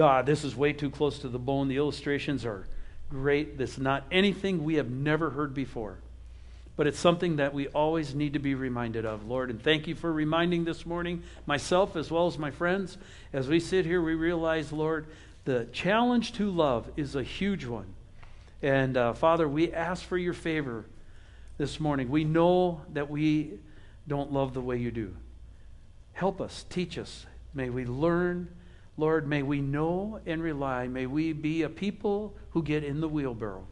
ah, 0.00 0.22
this 0.22 0.44
is 0.44 0.54
way 0.54 0.72
too 0.72 0.90
close 0.90 1.18
to 1.20 1.28
the 1.28 1.38
bone. 1.38 1.68
The 1.68 1.76
illustrations 1.76 2.44
are 2.44 2.66
great. 3.10 3.58
This 3.58 3.72
is 3.72 3.78
not 3.78 4.04
anything 4.10 4.64
we 4.64 4.74
have 4.74 4.90
never 4.90 5.30
heard 5.30 5.54
before 5.54 5.98
but 6.76 6.86
it's 6.86 6.98
something 6.98 7.36
that 7.36 7.54
we 7.54 7.68
always 7.68 8.14
need 8.14 8.34
to 8.34 8.38
be 8.38 8.54
reminded 8.54 9.06
of, 9.06 9.26
Lord. 9.26 9.48
And 9.48 9.60
thank 9.60 9.86
you 9.86 9.94
for 9.94 10.12
reminding 10.12 10.64
this 10.64 10.84
morning 10.84 11.22
myself 11.46 11.96
as 11.96 12.10
well 12.10 12.26
as 12.26 12.38
my 12.38 12.50
friends. 12.50 12.98
As 13.32 13.48
we 13.48 13.60
sit 13.60 13.86
here, 13.86 14.02
we 14.02 14.14
realize, 14.14 14.72
Lord, 14.72 15.06
the 15.46 15.66
challenge 15.72 16.32
to 16.34 16.50
love 16.50 16.90
is 16.96 17.16
a 17.16 17.22
huge 17.22 17.64
one. 17.64 17.86
And 18.62 18.96
uh, 18.96 19.14
Father, 19.14 19.48
we 19.48 19.72
ask 19.72 20.04
for 20.04 20.18
your 20.18 20.34
favor 20.34 20.84
this 21.56 21.80
morning. 21.80 22.10
We 22.10 22.24
know 22.24 22.82
that 22.92 23.08
we 23.08 23.54
don't 24.08 24.32
love 24.32 24.54
the 24.54 24.60
way 24.60 24.76
you 24.76 24.90
do. 24.90 25.14
Help 26.12 26.40
us, 26.40 26.64
teach 26.70 26.98
us. 26.98 27.26
May 27.54 27.70
we 27.70 27.84
learn. 27.84 28.48
Lord, 28.96 29.28
may 29.28 29.42
we 29.42 29.60
know 29.60 30.20
and 30.24 30.42
rely. 30.42 30.88
May 30.88 31.06
we 31.06 31.32
be 31.32 31.62
a 31.62 31.68
people 31.68 32.34
who 32.50 32.62
get 32.62 32.84
in 32.84 33.00
the 33.00 33.08
wheelbarrow 33.08 33.66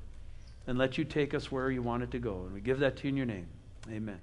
and 0.66 0.76
let 0.76 0.98
you 0.98 1.04
take 1.04 1.34
us 1.34 1.50
where 1.50 1.70
you 1.70 1.82
want 1.82 2.02
it 2.02 2.10
to 2.10 2.18
go. 2.18 2.42
And 2.44 2.52
we 2.52 2.60
give 2.60 2.80
that 2.80 2.96
to 2.98 3.04
you 3.04 3.08
in 3.10 3.16
your 3.16 3.26
name. 3.26 3.46
Amen. 3.90 4.20